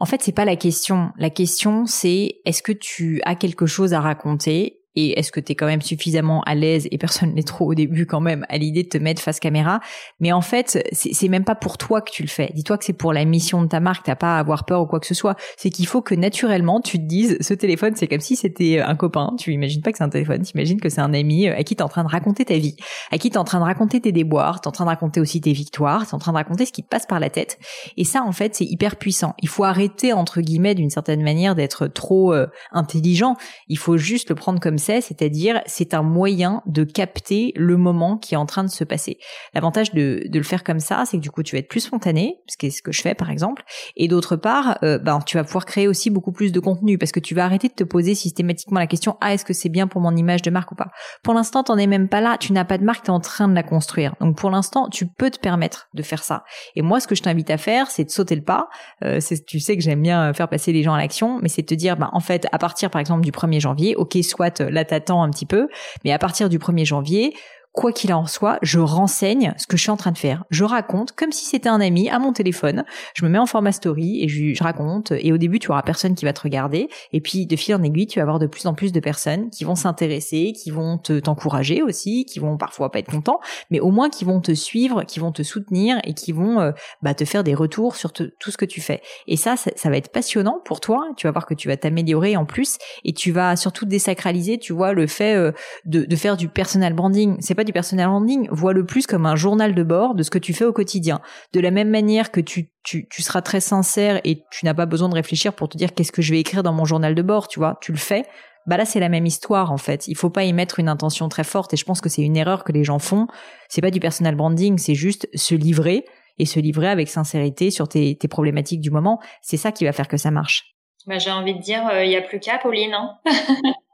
En 0.00 0.06
fait, 0.06 0.22
c'est 0.22 0.32
pas 0.32 0.44
la 0.44 0.56
question. 0.56 1.12
La 1.18 1.30
question, 1.30 1.86
c'est 1.86 2.40
est-ce 2.44 2.62
que 2.62 2.72
tu 2.72 3.20
as 3.24 3.34
quelque 3.34 3.66
chose 3.66 3.94
à 3.94 4.00
raconter 4.00 4.80
et 5.00 5.16
est-ce 5.16 5.30
que 5.30 5.38
tu 5.38 5.52
es 5.52 5.54
quand 5.54 5.66
même 5.66 5.80
suffisamment 5.80 6.42
à 6.42 6.56
l'aise 6.56 6.88
et 6.90 6.98
personne 6.98 7.32
n'est 7.34 7.44
trop 7.44 7.70
au 7.70 7.74
début 7.74 8.04
quand 8.04 8.20
même 8.20 8.44
à 8.48 8.58
l'idée 8.58 8.82
de 8.82 8.88
te 8.88 8.98
mettre 8.98 9.22
face 9.22 9.38
caméra? 9.38 9.78
Mais 10.18 10.32
en 10.32 10.40
fait 10.40 10.84
c'est 10.92 11.28
même 11.28 11.44
pas 11.44 11.54
pour 11.54 11.78
toi 11.78 12.00
que 12.00 12.10
tu 12.10 12.22
le 12.22 12.28
fais. 12.28 12.50
Dis-toi 12.52 12.76
que 12.78 12.84
c'est 12.84 12.92
pour 12.92 13.12
la 13.12 13.24
mission 13.24 13.62
de 13.62 13.68
ta 13.68 13.78
marque. 13.78 14.06
T'as 14.06 14.16
pas 14.16 14.36
à 14.36 14.40
avoir 14.40 14.64
peur 14.64 14.82
ou 14.82 14.86
quoi 14.86 14.98
que 14.98 15.06
ce 15.06 15.14
soit. 15.14 15.36
C'est 15.56 15.70
qu'il 15.70 15.86
faut 15.86 16.02
que 16.02 16.16
naturellement 16.16 16.80
tu 16.80 16.98
te 16.98 17.04
dises 17.04 17.36
ce 17.40 17.54
téléphone 17.54 17.92
c'est 17.94 18.08
comme 18.08 18.18
si 18.18 18.34
c'était 18.34 18.80
un 18.80 18.96
copain. 18.96 19.34
Tu 19.38 19.52
imagines 19.52 19.82
pas 19.82 19.92
que 19.92 19.98
c'est 19.98 20.04
un 20.04 20.08
téléphone. 20.08 20.42
Tu 20.42 20.50
imagines 20.54 20.80
que 20.80 20.88
c'est 20.88 21.00
un 21.00 21.14
ami 21.14 21.46
à 21.46 21.62
qui 21.62 21.76
t'es 21.76 21.82
en 21.82 21.88
train 21.88 22.02
de 22.02 22.08
raconter 22.08 22.44
ta 22.44 22.58
vie. 22.58 22.74
À 23.12 23.18
qui 23.18 23.30
t'es 23.30 23.38
en 23.38 23.44
train 23.44 23.60
de 23.60 23.64
raconter 23.64 24.00
tes 24.00 24.10
déboires. 24.10 24.60
T'es 24.60 24.66
en 24.66 24.72
train 24.72 24.84
de 24.84 24.90
raconter 24.90 25.20
aussi 25.20 25.40
tes 25.40 25.52
victoires. 25.52 26.08
T'es 26.08 26.14
en 26.14 26.18
train 26.18 26.32
de 26.32 26.38
raconter 26.38 26.66
ce 26.66 26.72
qui 26.72 26.82
te 26.82 26.88
passe 26.88 27.06
par 27.06 27.20
la 27.20 27.30
tête. 27.30 27.60
Et 27.96 28.04
ça 28.04 28.22
en 28.22 28.32
fait 28.32 28.56
c'est 28.56 28.64
hyper 28.64 28.96
puissant. 28.96 29.34
Il 29.42 29.48
faut 29.48 29.62
arrêter 29.62 30.12
entre 30.12 30.40
guillemets 30.40 30.74
d'une 30.74 30.90
certaine 30.90 31.22
manière 31.22 31.54
d'être 31.54 31.86
trop 31.86 32.32
euh, 32.34 32.48
intelligent. 32.72 33.36
Il 33.68 33.78
faut 33.78 33.96
juste 33.96 34.30
le 34.30 34.34
prendre 34.34 34.58
comme 34.58 34.78
c'est-à-dire 35.00 35.62
c'est 35.66 35.94
un 35.94 36.02
moyen 36.02 36.62
de 36.66 36.84
capter 36.84 37.52
le 37.56 37.76
moment 37.76 38.16
qui 38.16 38.34
est 38.34 38.38
en 38.38 38.46
train 38.46 38.64
de 38.64 38.70
se 38.70 38.84
passer. 38.84 39.18
L'avantage 39.54 39.92
de, 39.92 40.28
le 40.32 40.42
faire 40.42 40.64
comme 40.64 40.80
ça, 40.80 41.04
c'est 41.06 41.16
que 41.18 41.22
du 41.22 41.30
coup 41.30 41.42
tu 41.42 41.54
vas 41.54 41.60
être 41.60 41.68
plus 41.68 41.80
spontané, 41.80 42.40
ce 42.48 42.56
qui 42.56 42.66
est 42.66 42.70
ce 42.70 42.82
que 42.82 42.92
je 42.92 43.02
fais 43.02 43.14
par 43.14 43.30
exemple, 43.30 43.62
et 43.96 44.08
d'autre 44.08 44.36
part, 44.36 44.78
euh, 44.82 44.98
ben 44.98 45.20
tu 45.24 45.36
vas 45.36 45.44
pouvoir 45.44 45.64
créer 45.64 45.88
aussi 45.88 46.10
beaucoup 46.10 46.32
plus 46.32 46.52
de 46.52 46.60
contenu 46.60 46.98
parce 46.98 47.12
que 47.12 47.20
tu 47.20 47.34
vas 47.34 47.44
arrêter 47.44 47.68
de 47.68 47.74
te 47.74 47.84
poser 47.84 48.14
systématiquement 48.14 48.78
la 48.78 48.86
question 48.86 49.16
ah 49.20 49.34
est-ce 49.34 49.44
que 49.44 49.52
c'est 49.52 49.68
bien 49.68 49.86
pour 49.86 50.00
mon 50.00 50.14
image 50.16 50.42
de 50.42 50.50
marque 50.50 50.72
ou 50.72 50.74
pas? 50.74 50.88
Pour 51.22 51.34
l'instant, 51.34 51.62
t'en 51.62 51.76
es 51.76 51.86
même 51.86 52.08
pas 52.08 52.20
là, 52.20 52.36
tu 52.38 52.52
n'as 52.52 52.64
pas 52.64 52.78
de 52.78 52.84
marque, 52.84 53.04
tu 53.04 53.10
es 53.10 53.14
en 53.14 53.20
train 53.20 53.48
de 53.48 53.54
la 53.54 53.62
construire. 53.62 54.14
Donc 54.20 54.36
pour 54.36 54.50
l'instant, 54.50 54.88
tu 54.88 55.06
peux 55.06 55.30
te 55.30 55.38
permettre 55.38 55.88
de 55.94 56.02
faire 56.02 56.22
ça. 56.22 56.44
Et 56.76 56.82
moi, 56.82 57.00
ce 57.00 57.06
que 57.06 57.14
je 57.14 57.22
t'invite 57.22 57.50
à 57.50 57.58
faire, 57.58 57.90
c'est 57.90 58.04
de 58.04 58.10
sauter 58.10 58.36
le 58.36 58.42
pas. 58.42 58.68
Euh, 59.04 59.20
tu 59.46 59.60
sais 59.60 59.76
que 59.76 59.82
j'aime 59.82 60.02
bien 60.02 60.32
faire 60.32 60.48
passer 60.48 60.72
les 60.72 60.82
gens 60.82 60.94
à 60.94 60.98
l'action, 60.98 61.38
mais 61.42 61.48
c'est 61.48 61.62
de 61.62 61.66
te 61.66 61.74
dire, 61.74 61.96
ben, 61.96 62.10
en 62.12 62.20
fait, 62.20 62.46
à 62.52 62.58
partir 62.58 62.90
par 62.90 63.00
exemple 63.00 63.22
du 63.22 63.30
1er 63.30 63.60
janvier, 63.60 63.96
ok, 63.96 64.16
soit 64.22 64.60
la 64.70 64.84
t'attends 64.84 65.22
un 65.22 65.30
petit 65.30 65.46
peu, 65.46 65.68
mais 66.04 66.12
à 66.12 66.18
partir 66.18 66.48
du 66.48 66.58
1er 66.58 66.84
janvier, 66.84 67.34
quoi 67.72 67.92
qu'il 67.92 68.12
en 68.12 68.26
soit, 68.26 68.58
je 68.62 68.78
renseigne 68.78 69.54
ce 69.56 69.66
que 69.66 69.76
je 69.76 69.82
suis 69.82 69.90
en 69.90 69.96
train 69.96 70.10
de 70.10 70.18
faire. 70.18 70.44
Je 70.50 70.64
raconte 70.64 71.12
comme 71.12 71.32
si 71.32 71.44
c'était 71.44 71.68
un 71.68 71.80
ami 71.80 72.08
à 72.08 72.18
mon 72.18 72.32
téléphone. 72.32 72.84
Je 73.14 73.24
me 73.24 73.30
mets 73.30 73.38
en 73.38 73.46
format 73.46 73.72
story 73.72 74.22
et 74.22 74.28
je, 74.28 74.62
raconte. 74.62 75.12
Et 75.12 75.32
au 75.32 75.38
début, 75.38 75.58
tu 75.58 75.70
auras 75.70 75.82
personne 75.82 76.14
qui 76.14 76.24
va 76.24 76.32
te 76.32 76.40
regarder. 76.40 76.88
Et 77.12 77.20
puis, 77.20 77.46
de 77.46 77.56
fil 77.56 77.74
en 77.74 77.82
aiguille, 77.82 78.06
tu 78.06 78.18
vas 78.18 78.22
avoir 78.22 78.38
de 78.38 78.46
plus 78.46 78.66
en 78.66 78.74
plus 78.74 78.90
de 78.92 79.00
personnes 79.00 79.50
qui 79.50 79.64
vont 79.64 79.76
s'intéresser, 79.76 80.52
qui 80.52 80.70
vont 80.70 80.98
te 80.98 81.20
t'encourager 81.20 81.82
aussi, 81.82 82.24
qui 82.24 82.40
vont 82.40 82.56
parfois 82.56 82.90
pas 82.90 82.98
être 82.98 83.10
contents, 83.10 83.40
mais 83.70 83.80
au 83.80 83.90
moins 83.90 84.10
qui 84.10 84.24
vont 84.24 84.40
te 84.40 84.52
suivre, 84.52 85.04
qui 85.04 85.20
vont 85.20 85.32
te 85.32 85.42
soutenir 85.42 86.00
et 86.04 86.14
qui 86.14 86.32
vont 86.32 86.60
euh, 86.60 86.72
bah, 87.02 87.14
te 87.14 87.24
faire 87.24 87.44
des 87.44 87.54
retours 87.54 87.96
sur 87.96 88.12
tout 88.12 88.30
ce 88.40 88.56
que 88.56 88.64
tu 88.64 88.80
fais. 88.80 89.02
Et 89.26 89.36
ça, 89.36 89.56
ça, 89.56 89.90
va 89.90 89.96
être 89.96 90.10
passionnant 90.10 90.60
pour 90.64 90.80
toi. 90.80 91.08
Tu 91.16 91.26
vas 91.26 91.30
voir 91.30 91.46
que 91.46 91.54
tu 91.54 91.68
vas 91.68 91.76
t'améliorer 91.76 92.36
en 92.36 92.44
plus 92.44 92.78
et 93.04 93.12
tu 93.12 93.30
vas 93.30 93.56
surtout 93.56 93.86
désacraliser, 93.86 94.58
tu 94.58 94.72
vois, 94.72 94.92
le 94.92 95.06
fait 95.06 95.34
euh, 95.34 95.52
de, 95.84 96.04
de 96.04 96.16
faire 96.16 96.36
du 96.36 96.48
personal 96.48 96.92
branding. 96.92 97.36
Pas 97.58 97.64
du 97.64 97.72
personal 97.72 98.06
branding, 98.06 98.48
vois 98.52 98.72
le 98.72 98.86
plus 98.86 99.08
comme 99.08 99.26
un 99.26 99.34
journal 99.34 99.74
de 99.74 99.82
bord 99.82 100.14
de 100.14 100.22
ce 100.22 100.30
que 100.30 100.38
tu 100.38 100.54
fais 100.54 100.64
au 100.64 100.72
quotidien. 100.72 101.20
De 101.52 101.58
la 101.58 101.72
même 101.72 101.90
manière 101.90 102.30
que 102.30 102.40
tu, 102.40 102.70
tu, 102.84 103.08
tu 103.08 103.20
seras 103.20 103.42
très 103.42 103.58
sincère 103.58 104.20
et 104.22 104.44
tu 104.52 104.64
n'as 104.64 104.74
pas 104.74 104.86
besoin 104.86 105.08
de 105.08 105.14
réfléchir 105.14 105.52
pour 105.52 105.68
te 105.68 105.76
dire 105.76 105.92
qu'est-ce 105.92 106.12
que 106.12 106.22
je 106.22 106.30
vais 106.32 106.38
écrire 106.38 106.62
dans 106.62 106.72
mon 106.72 106.84
journal 106.84 107.16
de 107.16 107.22
bord, 107.22 107.48
tu 107.48 107.58
vois, 107.58 107.76
tu 107.82 107.90
le 107.90 107.98
fais. 107.98 108.26
Bah 108.66 108.76
là, 108.76 108.84
c'est 108.84 109.00
la 109.00 109.08
même 109.08 109.26
histoire 109.26 109.72
en 109.72 109.76
fait. 109.76 110.06
Il 110.06 110.14
faut 110.14 110.30
pas 110.30 110.44
y 110.44 110.52
mettre 110.52 110.78
une 110.78 110.88
intention 110.88 111.28
très 111.28 111.42
forte 111.42 111.74
et 111.74 111.76
je 111.76 111.84
pense 111.84 112.00
que 112.00 112.08
c'est 112.08 112.22
une 112.22 112.36
erreur 112.36 112.62
que 112.62 112.70
les 112.70 112.84
gens 112.84 113.00
font. 113.00 113.26
C'est 113.68 113.80
pas 113.80 113.90
du 113.90 113.98
personal 113.98 114.36
branding, 114.36 114.78
c'est 114.78 114.94
juste 114.94 115.28
se 115.34 115.56
livrer 115.56 116.04
et 116.38 116.46
se 116.46 116.60
livrer 116.60 116.86
avec 116.86 117.08
sincérité 117.08 117.72
sur 117.72 117.88
tes, 117.88 118.14
tes 118.14 118.28
problématiques 118.28 118.80
du 118.80 118.92
moment. 118.92 119.18
C'est 119.42 119.56
ça 119.56 119.72
qui 119.72 119.84
va 119.84 119.90
faire 119.90 120.06
que 120.06 120.16
ça 120.16 120.30
marche. 120.30 120.76
Bah, 121.08 121.18
j'ai 121.18 121.32
envie 121.32 121.54
de 121.54 121.60
dire, 121.60 121.82
il 121.90 121.96
euh, 121.96 122.04
y 122.04 122.14
a 122.14 122.22
plus 122.22 122.38
qu'à, 122.38 122.58
Pauline. 122.58 122.94
Hein 122.94 123.18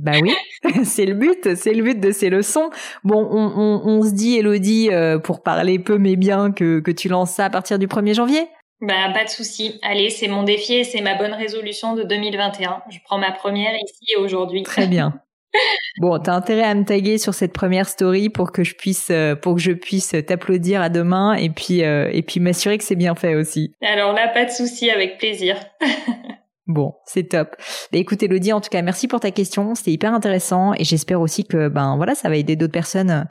bah 0.00 0.12
oui, 0.22 0.34
c'est 0.84 1.06
le 1.06 1.14
but, 1.14 1.54
c'est 1.54 1.74
le 1.74 1.82
but 1.82 2.00
de 2.00 2.10
ces 2.10 2.30
leçons. 2.30 2.70
Bon, 3.02 3.26
on, 3.26 4.02
se 4.02 4.12
dit, 4.12 4.36
Elodie, 4.38 4.90
euh, 4.90 5.18
pour 5.18 5.42
parler 5.42 5.78
peu 5.78 5.98
mais 5.98 6.16
bien, 6.16 6.52
que, 6.52 6.80
que 6.80 6.90
tu 6.90 7.08
lances 7.08 7.32
ça 7.32 7.46
à 7.46 7.50
partir 7.50 7.78
du 7.78 7.86
1er 7.86 8.14
janvier? 8.14 8.48
Bah, 8.80 9.10
pas 9.14 9.24
de 9.24 9.30
souci. 9.30 9.78
Allez, 9.82 10.10
c'est 10.10 10.28
mon 10.28 10.42
défi 10.42 10.74
et 10.74 10.84
c'est 10.84 11.00
ma 11.00 11.14
bonne 11.14 11.32
résolution 11.32 11.94
de 11.94 12.02
2021. 12.02 12.82
Je 12.90 12.98
prends 13.04 13.18
ma 13.18 13.32
première 13.32 13.74
ici 13.74 14.04
et 14.14 14.20
aujourd'hui. 14.20 14.62
Très 14.62 14.86
bien. 14.86 15.20
Bon, 16.00 16.18
t'as 16.18 16.34
intérêt 16.34 16.64
à 16.64 16.74
me 16.74 16.84
taguer 16.84 17.16
sur 17.16 17.32
cette 17.32 17.52
première 17.52 17.88
story 17.88 18.28
pour 18.28 18.50
que 18.50 18.64
je 18.64 18.74
puisse, 18.74 19.10
euh, 19.10 19.36
pour 19.36 19.54
que 19.54 19.60
je 19.60 19.70
puisse 19.70 20.12
t'applaudir 20.26 20.82
à 20.82 20.88
demain 20.88 21.34
et 21.34 21.48
puis, 21.48 21.84
euh, 21.84 22.10
et 22.12 22.22
puis 22.22 22.40
m'assurer 22.40 22.76
que 22.76 22.82
c'est 22.82 22.96
bien 22.96 23.14
fait 23.14 23.36
aussi. 23.36 23.72
Alors 23.80 24.12
là, 24.14 24.26
pas 24.26 24.46
de 24.46 24.50
souci, 24.50 24.90
avec 24.90 25.16
plaisir. 25.16 25.56
Bon, 26.66 26.94
c'est 27.04 27.24
top. 27.24 27.56
Bah, 27.92 27.98
écoute 27.98 28.22
Elodie, 28.22 28.52
en 28.52 28.60
tout 28.60 28.70
cas, 28.70 28.80
merci 28.80 29.06
pour 29.06 29.20
ta 29.20 29.30
question. 29.30 29.74
C'était 29.74 29.90
hyper 29.90 30.14
intéressant 30.14 30.72
et 30.72 30.84
j'espère 30.84 31.20
aussi 31.20 31.44
que 31.44 31.68
ben 31.68 31.96
voilà, 31.96 32.14
ça 32.14 32.30
va 32.30 32.36
aider 32.36 32.56
d'autres 32.56 32.72
personnes 32.72 33.10
euh, 33.10 33.22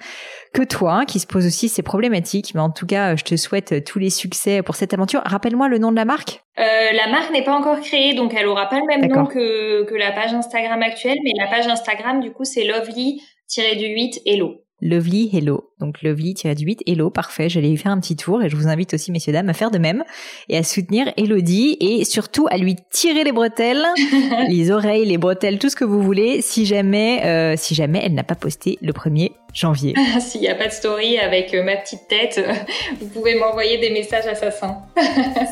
que 0.54 0.62
toi 0.62 1.06
qui 1.06 1.20
se 1.20 1.26
posent 1.26 1.48
aussi 1.48 1.68
ces 1.68 1.82
problématiques. 1.82 2.54
Mais 2.54 2.62
en 2.62 2.70
tout 2.70 2.86
cas, 2.86 3.16
je 3.16 3.24
te 3.24 3.36
souhaite 3.36 3.72
euh, 3.72 3.82
tous 3.82 3.98
les 3.98 4.12
succès 4.12 4.62
pour 4.62 4.76
cette 4.76 4.94
aventure. 4.94 5.22
Rappelle-moi 5.26 5.68
le 5.68 5.80
nom 5.80 5.90
de 5.90 5.96
la 5.96 6.06
marque. 6.06 6.44
Euh, 6.60 6.64
la 6.64 7.08
marque 7.08 7.32
n'est 7.32 7.44
pas 7.44 7.58
encore 7.58 7.80
créée, 7.80 8.14
donc 8.14 8.36
elle 8.36 8.46
aura 8.46 8.70
pas 8.70 8.80
le 8.80 8.86
même 8.86 9.12
nom 9.12 9.26
que, 9.26 9.84
que 9.86 9.96
la 9.96 10.12
page 10.12 10.34
Instagram 10.34 10.84
actuelle, 10.84 11.18
mais 11.24 11.32
la 11.40 11.48
page 11.48 11.66
Instagram 11.66 12.22
du 12.22 12.32
coup 12.32 12.44
c'est 12.44 12.66
lovely-du8 12.66 14.22
hello. 14.28 14.64
Lovely 14.86 15.30
Hello. 15.32 15.70
Donc 15.84 16.02
lovely-du-8, 16.02 16.80
Hello, 16.88 17.10
parfait, 17.10 17.50
j'allais 17.50 17.70
lui 17.70 17.78
faire 17.78 17.92
un 17.92 18.00
petit 18.00 18.16
tour 18.16 18.42
et 18.42 18.50
je 18.50 18.56
vous 18.56 18.70
invite 18.70 18.94
aussi, 18.94 19.12
messieurs, 19.12 19.34
dames, 19.34 19.50
à 19.50 19.54
faire 19.54 19.70
de 19.70 19.78
même 19.78 20.04
et 20.48 20.58
à 20.58 20.64
soutenir 20.64 21.12
Elodie 21.18 21.76
et 21.82 22.06
surtout 22.06 22.48
à 22.50 22.58
lui 22.58 22.78
tirer 22.90 23.26
les 23.26 23.34
bretelles, 23.34 23.86
les 24.50 24.72
oreilles, 24.72 25.06
les 25.06 25.18
bretelles, 25.18 25.60
tout 25.60 25.70
ce 25.70 25.76
que 25.76 25.84
vous 25.84 26.02
voulez 26.02 26.42
si 26.42 26.66
jamais, 26.66 27.22
euh, 27.26 27.56
si 27.58 27.76
jamais 27.76 28.00
elle 28.02 28.14
n'a 28.14 28.24
pas 28.24 28.36
posté 28.36 28.78
le 28.82 28.94
premier 28.94 29.34
janvier. 29.54 29.94
S'il 30.20 30.42
n'y 30.42 30.48
a 30.48 30.56
pas 30.56 30.68
de 30.68 30.72
story 30.72 31.20
avec 31.20 31.54
euh, 31.54 31.64
ma 31.64 31.76
petite 31.76 32.08
tête, 32.08 32.42
vous 33.00 33.08
pouvez 33.08 33.36
m'envoyer 33.36 33.78
des 33.78 33.92
messages 33.92 34.26
assassins. 34.26 34.78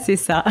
C'est 0.04 0.16
ça. 0.16 0.44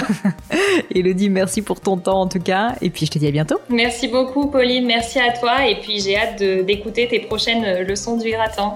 Elodie, 0.95 1.31
merci 1.31 1.63
pour 1.63 1.81
ton 1.81 1.97
temps 1.97 2.21
en 2.21 2.29
tout 2.29 2.39
cas. 2.39 2.75
Et 2.81 2.91
puis 2.91 3.07
je 3.07 3.11
te 3.11 3.19
dis 3.19 3.27
à 3.27 3.31
bientôt. 3.31 3.59
Merci 3.71 4.09
beaucoup 4.09 4.49
Pauline, 4.49 4.87
merci 4.87 5.19
à 5.19 5.33
toi. 5.33 5.67
Et 5.67 5.77
puis 5.81 6.01
j'ai 6.01 6.17
hâte 6.17 6.43
d'écouter 6.43 7.09
tes 7.09 7.21
prochaines 7.21 7.83
leçons 7.83 8.17
du 8.17 8.31
gratin. 8.31 8.75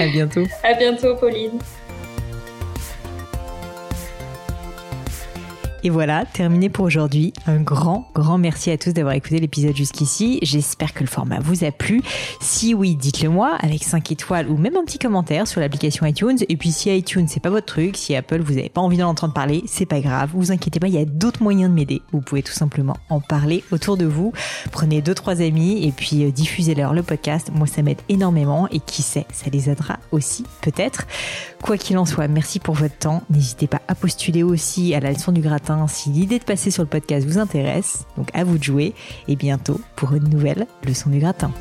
À 0.00 0.06
bientôt. 0.06 0.44
À 0.62 0.74
bientôt 0.74 1.16
Pauline. 1.16 1.58
Et 5.84 5.90
voilà, 5.90 6.24
terminé 6.24 6.68
pour 6.68 6.84
aujourd'hui. 6.84 7.32
Un 7.46 7.60
grand, 7.60 8.10
grand 8.12 8.36
merci 8.36 8.72
à 8.72 8.78
tous 8.78 8.92
d'avoir 8.92 9.14
écouté 9.14 9.38
l'épisode 9.38 9.76
jusqu'ici. 9.76 10.40
J'espère 10.42 10.92
que 10.92 11.04
le 11.04 11.06
format 11.06 11.38
vous 11.38 11.62
a 11.62 11.70
plu. 11.70 12.02
Si 12.40 12.74
oui, 12.74 12.96
dites-le 12.96 13.28
moi 13.28 13.56
avec 13.60 13.84
5 13.84 14.10
étoiles 14.10 14.48
ou 14.48 14.56
même 14.56 14.76
un 14.76 14.84
petit 14.84 14.98
commentaire 14.98 15.46
sur 15.46 15.60
l'application 15.60 16.04
iTunes. 16.04 16.38
Et 16.48 16.56
puis 16.56 16.72
si 16.72 16.90
iTunes 16.90 17.26
c'est 17.28 17.38
pas 17.38 17.50
votre 17.50 17.66
truc, 17.66 17.96
si 17.96 18.16
Apple 18.16 18.40
vous 18.40 18.54
n'avez 18.54 18.70
pas 18.70 18.80
envie 18.80 18.96
d'en 18.96 19.08
entendre 19.08 19.32
parler, 19.32 19.62
c'est 19.66 19.86
pas 19.86 20.00
grave. 20.00 20.30
Vous 20.34 20.50
inquiétez 20.50 20.80
pas, 20.80 20.88
il 20.88 20.94
y 20.94 20.98
a 20.98 21.04
d'autres 21.04 21.44
moyens 21.44 21.70
de 21.70 21.74
m'aider. 21.76 22.02
Vous 22.10 22.22
pouvez 22.22 22.42
tout 22.42 22.52
simplement 22.52 22.96
en 23.08 23.20
parler 23.20 23.62
autour 23.70 23.96
de 23.96 24.04
vous. 24.04 24.32
Prenez 24.72 25.00
deux 25.00 25.14
trois 25.14 25.40
amis 25.42 25.86
et 25.86 25.92
puis 25.92 26.24
euh, 26.24 26.32
diffusez-leur 26.32 26.92
le 26.92 27.04
podcast. 27.04 27.52
Moi 27.54 27.68
ça 27.68 27.82
m'aide 27.82 28.00
énormément 28.08 28.66
et 28.72 28.80
qui 28.80 29.02
sait, 29.02 29.26
ça 29.32 29.48
les 29.52 29.70
aidera 29.70 30.00
aussi 30.10 30.42
peut-être. 30.60 31.06
Quoi 31.62 31.76
qu'il 31.76 31.98
en 31.98 32.04
soit, 32.04 32.26
merci 32.26 32.58
pour 32.58 32.74
votre 32.74 32.98
temps. 32.98 33.22
N'hésitez 33.30 33.68
pas 33.68 33.80
à 33.86 33.94
postuler 33.94 34.42
aussi 34.42 34.92
à 34.94 35.00
la 35.00 35.12
leçon 35.12 35.30
du 35.30 35.40
gratin 35.40 35.67
si 35.86 36.10
l'idée 36.10 36.38
de 36.38 36.44
passer 36.44 36.70
sur 36.70 36.82
le 36.82 36.88
podcast 36.88 37.26
vous 37.26 37.38
intéresse. 37.38 38.06
Donc 38.16 38.28
à 38.34 38.44
vous 38.44 38.58
de 38.58 38.62
jouer 38.62 38.94
et 39.28 39.36
bientôt 39.36 39.80
pour 39.96 40.14
une 40.14 40.28
nouvelle 40.28 40.66
leçon 40.84 41.10
du 41.10 41.18
gratin. 41.18 41.52